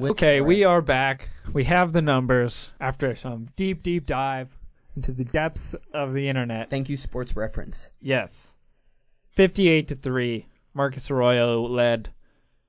Okay, 0.00 0.40
we 0.40 0.64
are 0.64 0.80
back. 0.80 1.28
We 1.52 1.64
have 1.64 1.92
the 1.92 2.00
numbers 2.00 2.70
after 2.80 3.16
some 3.16 3.48
deep, 3.56 3.82
deep 3.82 4.06
dive 4.06 4.48
into 4.96 5.12
the 5.12 5.24
depths 5.24 5.74
of 5.92 6.14
the 6.14 6.28
internet. 6.28 6.70
Thank 6.70 6.88
you, 6.88 6.96
Sports 6.96 7.34
Reference. 7.34 7.90
Yes. 8.00 8.52
58 9.32 9.88
to 9.88 9.96
3. 9.96 10.46
Marcus 10.72 11.10
Arroyo 11.10 11.66
led 11.66 12.10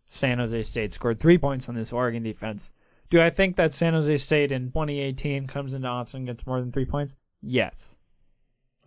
San 0.10 0.40
Jose 0.40 0.64
State, 0.64 0.94
scored 0.94 1.20
three 1.20 1.38
points 1.38 1.70
on 1.70 1.76
this 1.76 1.94
Oregon 1.94 2.24
defense. 2.24 2.72
Do 3.10 3.22
I 3.22 3.30
think 3.30 3.58
that 3.58 3.74
San 3.74 3.94
Jose 3.94 4.18
State 4.18 4.52
in 4.52 4.68
2018 4.72 5.48
comes 5.48 5.74
into 5.74 5.88
Autzen 5.88 6.16
and 6.16 6.26
gets 6.26 6.48
more 6.48 6.60
than 6.60 6.72
three 6.72 6.86
points? 6.86 7.16
Yes. 7.41 7.73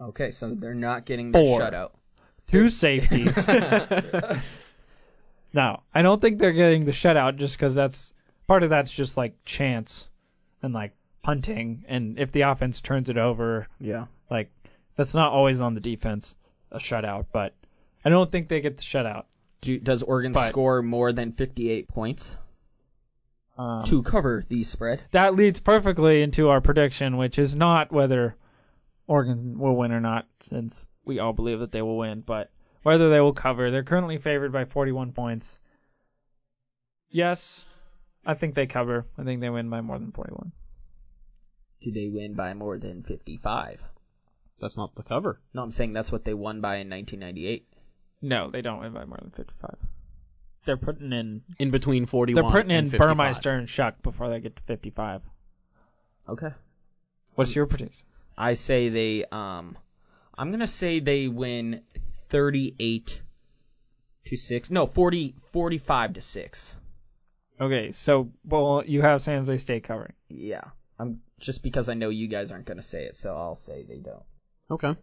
Okay, 0.01 0.31
so 0.31 0.55
they're 0.55 0.75
not 0.75 1.07
getting 1.07 1.33
their 1.33 1.43
Four. 1.45 1.61
shutout. 1.61 1.91
Two 2.49 2.69
safeties. 2.69 3.49
now, 5.53 5.83
I 5.95 6.03
don't 6.03 6.21
think 6.21 6.39
they're 6.39 6.53
getting 6.53 6.85
the 6.85 6.93
shutout 6.93 7.37
just 7.37 7.57
because 7.57 7.75
that's 7.75 8.13
part 8.47 8.63
of 8.63 8.71
that's 8.71 8.93
just 8.93 9.17
like 9.17 9.37
chance 9.45 10.07
and 10.63 10.75
like 10.75 10.93
punting, 11.23 11.85
and 11.89 12.19
if 12.19 12.33
the 12.33 12.43
offense 12.43 12.81
turns 12.81 13.09
it 13.09 13.17
over, 13.19 13.67
Yeah. 13.81 14.07
like 14.31 14.51
that's 14.97 15.15
not 15.15 15.33
always 15.33 15.61
on 15.61 15.75
the 15.75 15.81
defense 15.81 16.35
a 16.71 16.79
shutout, 16.79 17.27
but 17.33 17.55
I 18.05 18.11
don't 18.11 18.31
think 18.31 18.49
they 18.49 18.61
get 18.61 18.77
the 18.77 18.83
shutout. 18.83 19.25
Do, 19.61 19.79
does 19.79 20.03
Oregon 20.03 20.33
But- 20.33 20.49
score 20.49 20.83
more 20.83 21.13
than 21.13 21.33
58 21.33 21.89
points? 21.89 22.37
Um, 23.57 23.85
to 23.85 24.03
cover 24.03 24.43
the 24.49 24.65
spread. 24.65 25.01
that 25.13 25.37
leads 25.37 25.61
perfectly 25.61 26.23
into 26.23 26.49
our 26.49 26.61
prediction, 26.61 27.17
which 27.17 27.39
is 27.39 27.55
not 27.55 27.93
whether 27.93 28.35
Oregon 29.07 29.59
will 29.59 29.77
win 29.77 29.93
or 29.93 30.01
not, 30.01 30.27
since 30.41 30.85
we 31.05 31.19
all 31.19 31.33
believe 31.33 31.61
that 31.61 31.73
they 31.73 31.83
will 31.83 31.99
win, 31.99 32.23
but 32.23 32.51
whether 32.83 33.11
they 33.11 33.21
will 33.21 33.35
cover. 33.35 33.71
They're 33.71 33.83
currently 33.83 34.19
favored 34.19 34.53
by 34.53 34.65
41 34.65 35.13
points. 35.13 35.59
Yes, 37.11 37.65
I 38.25 38.35
think 38.35 38.55
they 38.55 38.67
cover. 38.67 39.07
I 39.19 39.25
think 39.25 39.41
they 39.41 39.51
win 39.51 39.71
by 39.71 39.81
more 39.81 39.99
than 39.99 40.13
41. 40.13 40.53
Do 41.81 41.93
they 41.93 42.09
win 42.09 42.35
by 42.35 42.55
more 42.55 42.79
than 42.79 43.03
55? 43.03 43.81
That's 44.61 44.77
not 44.77 44.95
the 44.95 45.03
cover. 45.03 45.41
No, 45.53 45.63
I'm 45.63 45.71
saying 45.71 45.93
that's 45.93 46.11
what 46.11 46.25
they 46.25 46.35
won 46.35 46.61
by 46.61 46.77
in 46.77 46.89
1998. 46.89 47.67
No, 48.23 48.51
they 48.51 48.63
don't 48.63 48.81
win 48.81 48.93
by 48.93 49.05
more 49.05 49.19
than 49.21 49.31
55. 49.31 49.77
They're 50.65 50.79
putting 50.79 51.13
in 51.13 51.43
In 51.59 51.71
between 51.71 52.07
41 52.07 52.43
they're 52.43 52.51
putting 52.51 52.71
in 52.71 52.85
and 52.85 52.91
55. 52.91 53.17
Burmester 53.17 53.59
and 53.59 53.69
Shough 53.69 54.01
before 54.03 54.31
they 54.31 54.41
get 54.41 54.57
to 54.57 54.63
55. 54.63 55.21
Okay. 56.29 56.51
What's 57.35 57.55
your 57.55 57.67
prediction? 57.67 58.07
I 58.37 58.55
say 58.55 58.89
they 58.89 59.25
um 59.31 59.77
I'm 60.37 60.49
going 60.49 60.61
to 60.61 60.67
say 60.67 60.99
they 60.99 61.29
win 61.29 61.83
38 62.29 63.23
to 64.25 64.37
6. 64.37 64.71
No, 64.71 64.87
40 64.87 65.35
45 65.53 66.15
to 66.15 66.21
6. 66.21 66.77
Okay, 67.61 67.93
so 67.93 68.31
well, 68.45 68.83
you 68.85 69.01
have 69.03 69.23
San 69.23 69.39
Jose 69.39 69.59
State 69.59 69.85
covering. 69.85 70.13
Yeah. 70.29 70.65
I'm 70.99 71.21
just 71.39 71.63
because 71.63 71.89
I 71.89 71.95
know 71.95 72.09
you 72.09 72.27
guys 72.27 72.51
aren't 72.51 72.67
going 72.67 72.79
to 72.79 72.83
say 72.83 73.05
it, 73.05 73.15
so 73.15 73.37
I'll 73.37 73.55
say 73.55 73.85
they 73.85 73.99
don't. 73.99 74.23
Okay. 74.71 74.97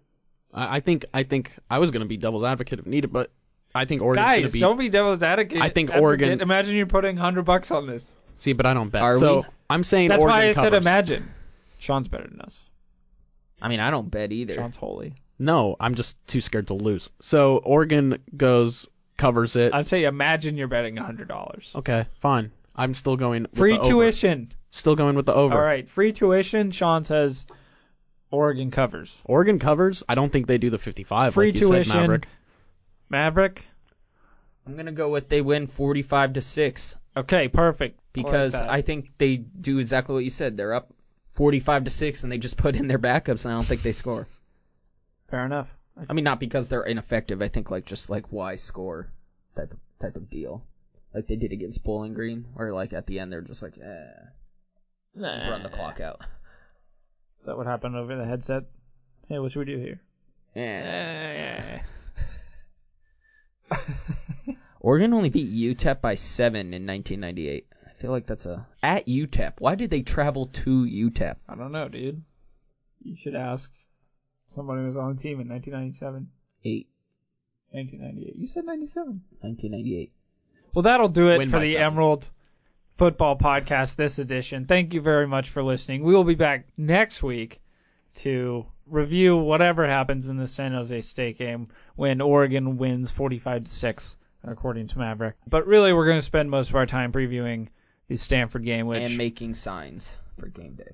I, 0.53 0.77
I 0.77 0.79
think 0.81 1.05
I 1.13 1.23
think 1.23 1.51
I 1.69 1.79
was 1.79 1.91
gonna 1.91 2.05
be 2.05 2.17
devil's 2.17 2.43
advocate 2.43 2.79
if 2.79 2.85
needed, 2.85 3.13
but 3.13 3.31
I 3.73 3.85
think 3.85 4.01
Oregon's 4.01 4.25
Guys, 4.25 4.39
gonna 4.41 4.51
be. 4.51 4.59
don't 4.59 4.77
be 4.77 4.89
devil's 4.89 5.23
advocate. 5.23 5.61
I 5.61 5.69
think 5.69 5.89
advocate. 5.89 6.03
Oregon- 6.03 6.41
Imagine 6.41 6.75
you're 6.75 6.87
putting 6.87 7.15
hundred 7.17 7.43
bucks 7.45 7.71
on 7.71 7.87
this. 7.87 8.11
See, 8.37 8.53
but 8.53 8.65
I 8.65 8.73
don't 8.73 8.89
bet. 8.89 9.01
Are 9.01 9.17
so 9.17 9.37
we? 9.37 9.43
I'm 9.69 9.83
saying 9.83 10.09
That's 10.09 10.21
Oregon 10.21 10.39
why 10.39 10.49
I 10.49 10.53
said 10.53 10.73
imagine. 10.73 11.31
Sean's 11.79 12.07
better 12.07 12.27
than 12.27 12.41
us. 12.41 12.59
I 13.61 13.67
mean, 13.69 13.79
I 13.79 13.91
don't 13.91 14.09
bet 14.09 14.31
either. 14.31 14.53
Sean's 14.55 14.75
holy. 14.75 15.13
No, 15.39 15.75
I'm 15.79 15.95
just 15.95 16.15
too 16.27 16.41
scared 16.41 16.67
to 16.67 16.73
lose. 16.73 17.09
So 17.19 17.57
Oregon 17.57 18.19
goes 18.35 18.87
covers 19.17 19.55
it. 19.55 19.73
I'd 19.73 19.87
say 19.87 20.03
imagine 20.05 20.57
you're 20.57 20.67
betting 20.67 20.97
hundred 20.97 21.27
dollars. 21.27 21.69
okay, 21.75 22.05
fine. 22.21 22.51
I'm 22.75 22.93
still 22.93 23.15
going 23.17 23.43
with 23.43 23.57
Free 23.57 23.73
the 23.73 23.79
over. 23.79 23.89
tuition. 23.89 24.51
Still 24.71 24.95
going 24.95 25.15
with 25.15 25.25
the 25.25 25.33
over. 25.33 25.55
All 25.55 25.61
right, 25.61 25.87
free 25.89 26.11
tuition. 26.13 26.71
Sean 26.71 27.03
says 27.03 27.45
Oregon 28.31 28.71
covers. 28.71 29.21
Oregon 29.25 29.59
covers. 29.59 30.03
I 30.07 30.15
don't 30.15 30.31
think 30.31 30.47
they 30.47 30.57
do 30.57 30.69
the 30.69 30.77
55. 30.77 31.33
Free 31.33 31.47
like 31.47 31.55
you 31.59 31.67
tuition. 31.67 31.91
Said, 31.91 31.99
Maverick. 31.99 32.27
Maverick. 33.09 33.63
I'm 34.65 34.73
going 34.73 34.85
to 34.85 34.91
go 34.91 35.09
with 35.09 35.27
they 35.27 35.41
win 35.41 35.67
45 35.67 36.33
to 36.33 36.41
6 36.41 36.95
Okay, 37.17 37.47
perfect. 37.49 37.99
because 38.13 38.53
like. 38.53 38.69
I 38.69 38.81
think 38.81 39.11
they 39.17 39.35
do 39.37 39.79
exactly 39.79 40.13
what 40.13 40.23
you 40.23 40.29
said. 40.29 40.55
They're 40.55 40.73
up 40.73 40.93
45 41.41 41.85
to 41.85 41.89
6 41.89 42.21
and 42.21 42.31
they 42.31 42.37
just 42.37 42.55
put 42.55 42.75
in 42.75 42.87
their 42.87 42.99
backups 42.99 43.45
and 43.45 43.51
I 43.51 43.55
don't 43.57 43.65
think 43.65 43.81
they 43.81 43.93
score. 43.93 44.27
fair 45.31 45.43
enough. 45.43 45.67
I 46.07 46.13
mean, 46.13 46.23
not 46.23 46.39
because 46.39 46.69
they're 46.69 46.83
ineffective. 46.83 47.41
I 47.41 47.47
think 47.47 47.71
like 47.71 47.87
just 47.87 48.11
like 48.11 48.31
why 48.31 48.57
score 48.57 49.09
type 49.55 49.71
of 49.71 49.79
type 49.99 50.17
of 50.17 50.29
deal, 50.29 50.63
like 51.15 51.25
they 51.25 51.37
did 51.37 51.51
against 51.51 51.83
Bowling 51.83 52.13
Green, 52.13 52.45
or 52.55 52.71
like 52.71 52.93
at 52.93 53.07
the 53.07 53.19
end 53.19 53.31
they're 53.31 53.41
just 53.41 53.63
like, 53.63 53.75
eh, 53.79 54.21
just 55.19 55.47
run 55.49 55.63
the 55.63 55.69
clock 55.69 55.99
out. 55.99 56.19
Is 57.39 57.47
that 57.47 57.57
what 57.57 57.65
happened 57.65 57.95
over 57.95 58.15
the 58.15 58.25
headset? 58.25 58.65
Hey, 59.27 59.39
what 59.39 59.51
should 59.51 59.65
we 59.67 59.73
do 59.73 59.79
here? 59.79 59.99
Eh. 60.55 61.79
Eh. 63.71 64.53
Oregon 64.79 65.15
only 65.15 65.29
beat 65.29 65.51
UTEP 65.51 66.01
by 66.01 66.13
seven 66.13 66.75
in 66.75 66.85
1998. 66.85 67.65
I 68.01 68.03
feel 68.03 68.11
like 68.11 68.25
that's 68.25 68.47
a 68.47 68.65
at 68.81 69.05
UTEP. 69.05 69.59
Why 69.59 69.75
did 69.75 69.91
they 69.91 70.01
travel 70.01 70.47
to 70.47 70.85
UTEP? 70.85 71.35
I 71.47 71.53
don't 71.53 71.71
know, 71.71 71.87
dude. 71.87 72.23
You 73.03 73.15
should 73.21 73.35
ask 73.35 73.71
somebody 74.47 74.81
who 74.81 74.87
was 74.87 74.97
on 74.97 75.15
the 75.15 75.21
team 75.21 75.39
in 75.39 75.47
1997, 75.47 76.27
Eight. 76.65 76.87
1998. 77.69 78.41
You 78.41 78.47
said 78.47 78.65
97. 78.65 79.21
1998. 79.41 80.11
Well, 80.73 80.81
that'll 80.81 81.09
do 81.09 81.29
it 81.29 81.37
Win 81.37 81.51
for 81.51 81.59
the 81.59 81.73
seven. 81.73 81.83
Emerald 81.83 82.27
Football 82.97 83.37
Podcast 83.37 83.97
this 83.97 84.17
edition. 84.17 84.65
Thank 84.65 84.95
you 84.95 85.01
very 85.01 85.27
much 85.27 85.49
for 85.49 85.61
listening. 85.61 86.01
We 86.01 86.15
will 86.15 86.23
be 86.23 86.33
back 86.33 86.65
next 86.77 87.21
week 87.21 87.61
to 88.15 88.65
review 88.87 89.37
whatever 89.37 89.85
happens 89.85 90.27
in 90.27 90.37
the 90.37 90.47
San 90.47 90.71
Jose 90.71 91.01
State 91.01 91.37
game 91.37 91.67
when 91.95 92.19
Oregon 92.19 92.77
wins 92.77 93.11
45 93.11 93.65
to 93.65 93.69
6 93.69 94.15
according 94.43 94.87
to 94.87 94.97
Maverick. 94.97 95.35
But 95.45 95.67
really 95.67 95.93
we're 95.93 96.07
going 96.07 96.17
to 96.17 96.25
spend 96.25 96.49
most 96.49 96.69
of 96.69 96.75
our 96.75 96.87
time 96.87 97.11
previewing 97.11 97.67
the 98.11 98.17
Stanford 98.17 98.65
game 98.65 98.87
which 98.87 99.03
and 99.03 99.17
making 99.17 99.55
signs 99.55 100.17
for 100.37 100.47
game 100.47 100.73
day. 100.73 100.91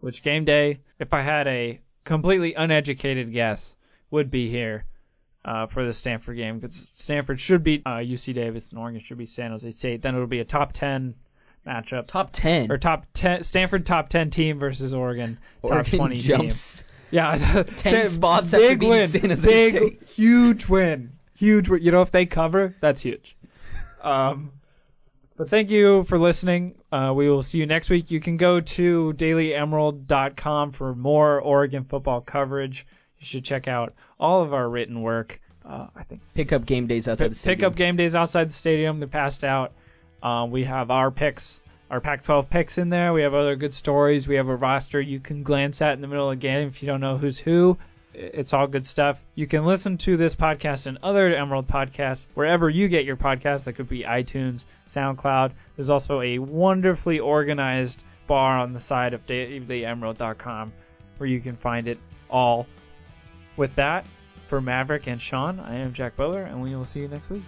which 0.00 0.22
game 0.22 0.46
day, 0.46 0.80
if 0.98 1.12
I 1.12 1.20
had 1.20 1.46
a 1.46 1.78
completely 2.04 2.54
uneducated 2.54 3.30
guess, 3.30 3.62
would 4.10 4.30
be 4.30 4.48
here 4.48 4.86
uh, 5.44 5.66
for 5.66 5.84
the 5.84 5.92
Stanford 5.92 6.38
game 6.38 6.58
because 6.58 6.88
Stanford 6.94 7.38
should 7.38 7.62
beat 7.62 7.82
uh, 7.84 7.96
UC 7.96 8.32
Davis 8.32 8.70
and 8.72 8.80
Oregon 8.80 9.00
should 9.00 9.18
beat 9.18 9.28
San 9.28 9.50
Jose 9.50 9.70
State. 9.72 10.00
Then 10.00 10.14
it'll 10.14 10.26
be 10.26 10.40
a 10.40 10.46
top 10.46 10.72
10 10.72 11.14
matchup. 11.66 12.06
Top 12.06 12.32
ten. 12.32 12.72
or 12.72 12.78
top 12.78 13.04
10 13.12 13.42
Stanford 13.42 13.84
top 13.84 14.08
10 14.08 14.30
team 14.30 14.58
versus 14.58 14.94
Oregon 14.94 15.36
top 15.60 15.84
20 15.84 16.16
jumps. 16.16 16.78
team. 16.78 16.86
Yeah, 17.10 17.62
10 17.76 18.08
spots 18.08 18.50
big 18.50 18.82
win, 18.82 19.10
big 19.12 19.36
State. 19.36 20.02
huge 20.08 20.68
win, 20.70 21.12
huge. 21.34 21.68
win. 21.68 21.82
You 21.82 21.92
know 21.92 22.00
if 22.00 22.12
they 22.12 22.24
cover, 22.24 22.74
that's 22.80 23.02
huge. 23.02 23.36
Um, 24.02 24.52
but 25.36 25.50
thank 25.50 25.70
you 25.70 26.04
for 26.04 26.18
listening. 26.18 26.74
Uh, 26.90 27.12
we 27.14 27.28
will 27.28 27.42
see 27.42 27.58
you 27.58 27.66
next 27.66 27.90
week. 27.90 28.10
You 28.10 28.20
can 28.20 28.36
go 28.36 28.60
to 28.60 29.12
dailyemerald.com 29.16 30.72
for 30.72 30.94
more 30.94 31.40
Oregon 31.40 31.84
football 31.84 32.20
coverage. 32.20 32.86
You 33.18 33.26
should 33.26 33.44
check 33.44 33.68
out 33.68 33.94
all 34.18 34.42
of 34.42 34.52
our 34.52 34.68
written 34.68 35.02
work. 35.02 35.40
Uh, 35.64 35.86
I 35.96 36.04
think 36.04 36.22
Pick 36.34 36.52
up 36.52 36.64
game 36.64 36.86
days 36.86 37.08
outside 37.08 37.26
the 37.26 37.30
pick 37.30 37.38
stadium. 37.38 37.72
up 37.72 37.76
game 37.76 37.96
days 37.96 38.14
outside 38.14 38.48
the 38.50 38.52
stadium. 38.54 39.00
They're 39.00 39.08
passed 39.08 39.42
out. 39.44 39.72
Um, 40.22 40.50
we 40.50 40.64
have 40.64 40.90
our 40.90 41.10
picks, 41.10 41.60
our 41.90 42.00
Pac-12 42.00 42.48
picks 42.48 42.78
in 42.78 42.88
there. 42.88 43.12
We 43.12 43.22
have 43.22 43.34
other 43.34 43.56
good 43.56 43.74
stories. 43.74 44.28
We 44.28 44.36
have 44.36 44.48
a 44.48 44.56
roster 44.56 45.00
you 45.00 45.20
can 45.20 45.42
glance 45.42 45.82
at 45.82 45.92
in 45.94 46.00
the 46.00 46.06
middle 46.08 46.30
of 46.30 46.38
the 46.38 46.42
game 46.42 46.68
if 46.68 46.82
you 46.82 46.86
don't 46.86 47.00
know 47.00 47.18
who's 47.18 47.38
who. 47.38 47.76
It's 48.14 48.52
all 48.52 48.66
good 48.66 48.86
stuff. 48.86 49.22
You 49.34 49.46
can 49.46 49.66
listen 49.66 49.98
to 49.98 50.16
this 50.16 50.34
podcast 50.34 50.86
and 50.86 50.98
other 51.02 51.34
Emerald 51.34 51.68
podcasts 51.68 52.26
wherever 52.34 52.70
you 52.70 52.88
get 52.88 53.04
your 53.04 53.16
podcasts. 53.16 53.64
That 53.64 53.74
could 53.74 53.88
be 53.88 54.04
iTunes, 54.04 54.64
SoundCloud. 54.88 55.52
There's 55.76 55.90
also 55.90 56.22
a 56.22 56.38
wonderfully 56.38 57.18
organized 57.18 58.02
bar 58.26 58.58
on 58.58 58.72
the 58.72 58.80
side 58.80 59.12
of 59.12 59.26
dailyemerald.com 59.26 60.72
where 61.18 61.28
you 61.28 61.40
can 61.40 61.56
find 61.56 61.88
it 61.88 61.98
all. 62.30 62.66
With 63.56 63.74
that, 63.76 64.06
for 64.48 64.60
Maverick 64.60 65.06
and 65.06 65.20
Sean, 65.20 65.60
I 65.60 65.76
am 65.76 65.92
Jack 65.92 66.16
Butler, 66.16 66.42
and 66.42 66.62
we 66.62 66.74
will 66.74 66.84
see 66.84 67.00
you 67.00 67.08
next 67.08 67.28
week. 67.30 67.42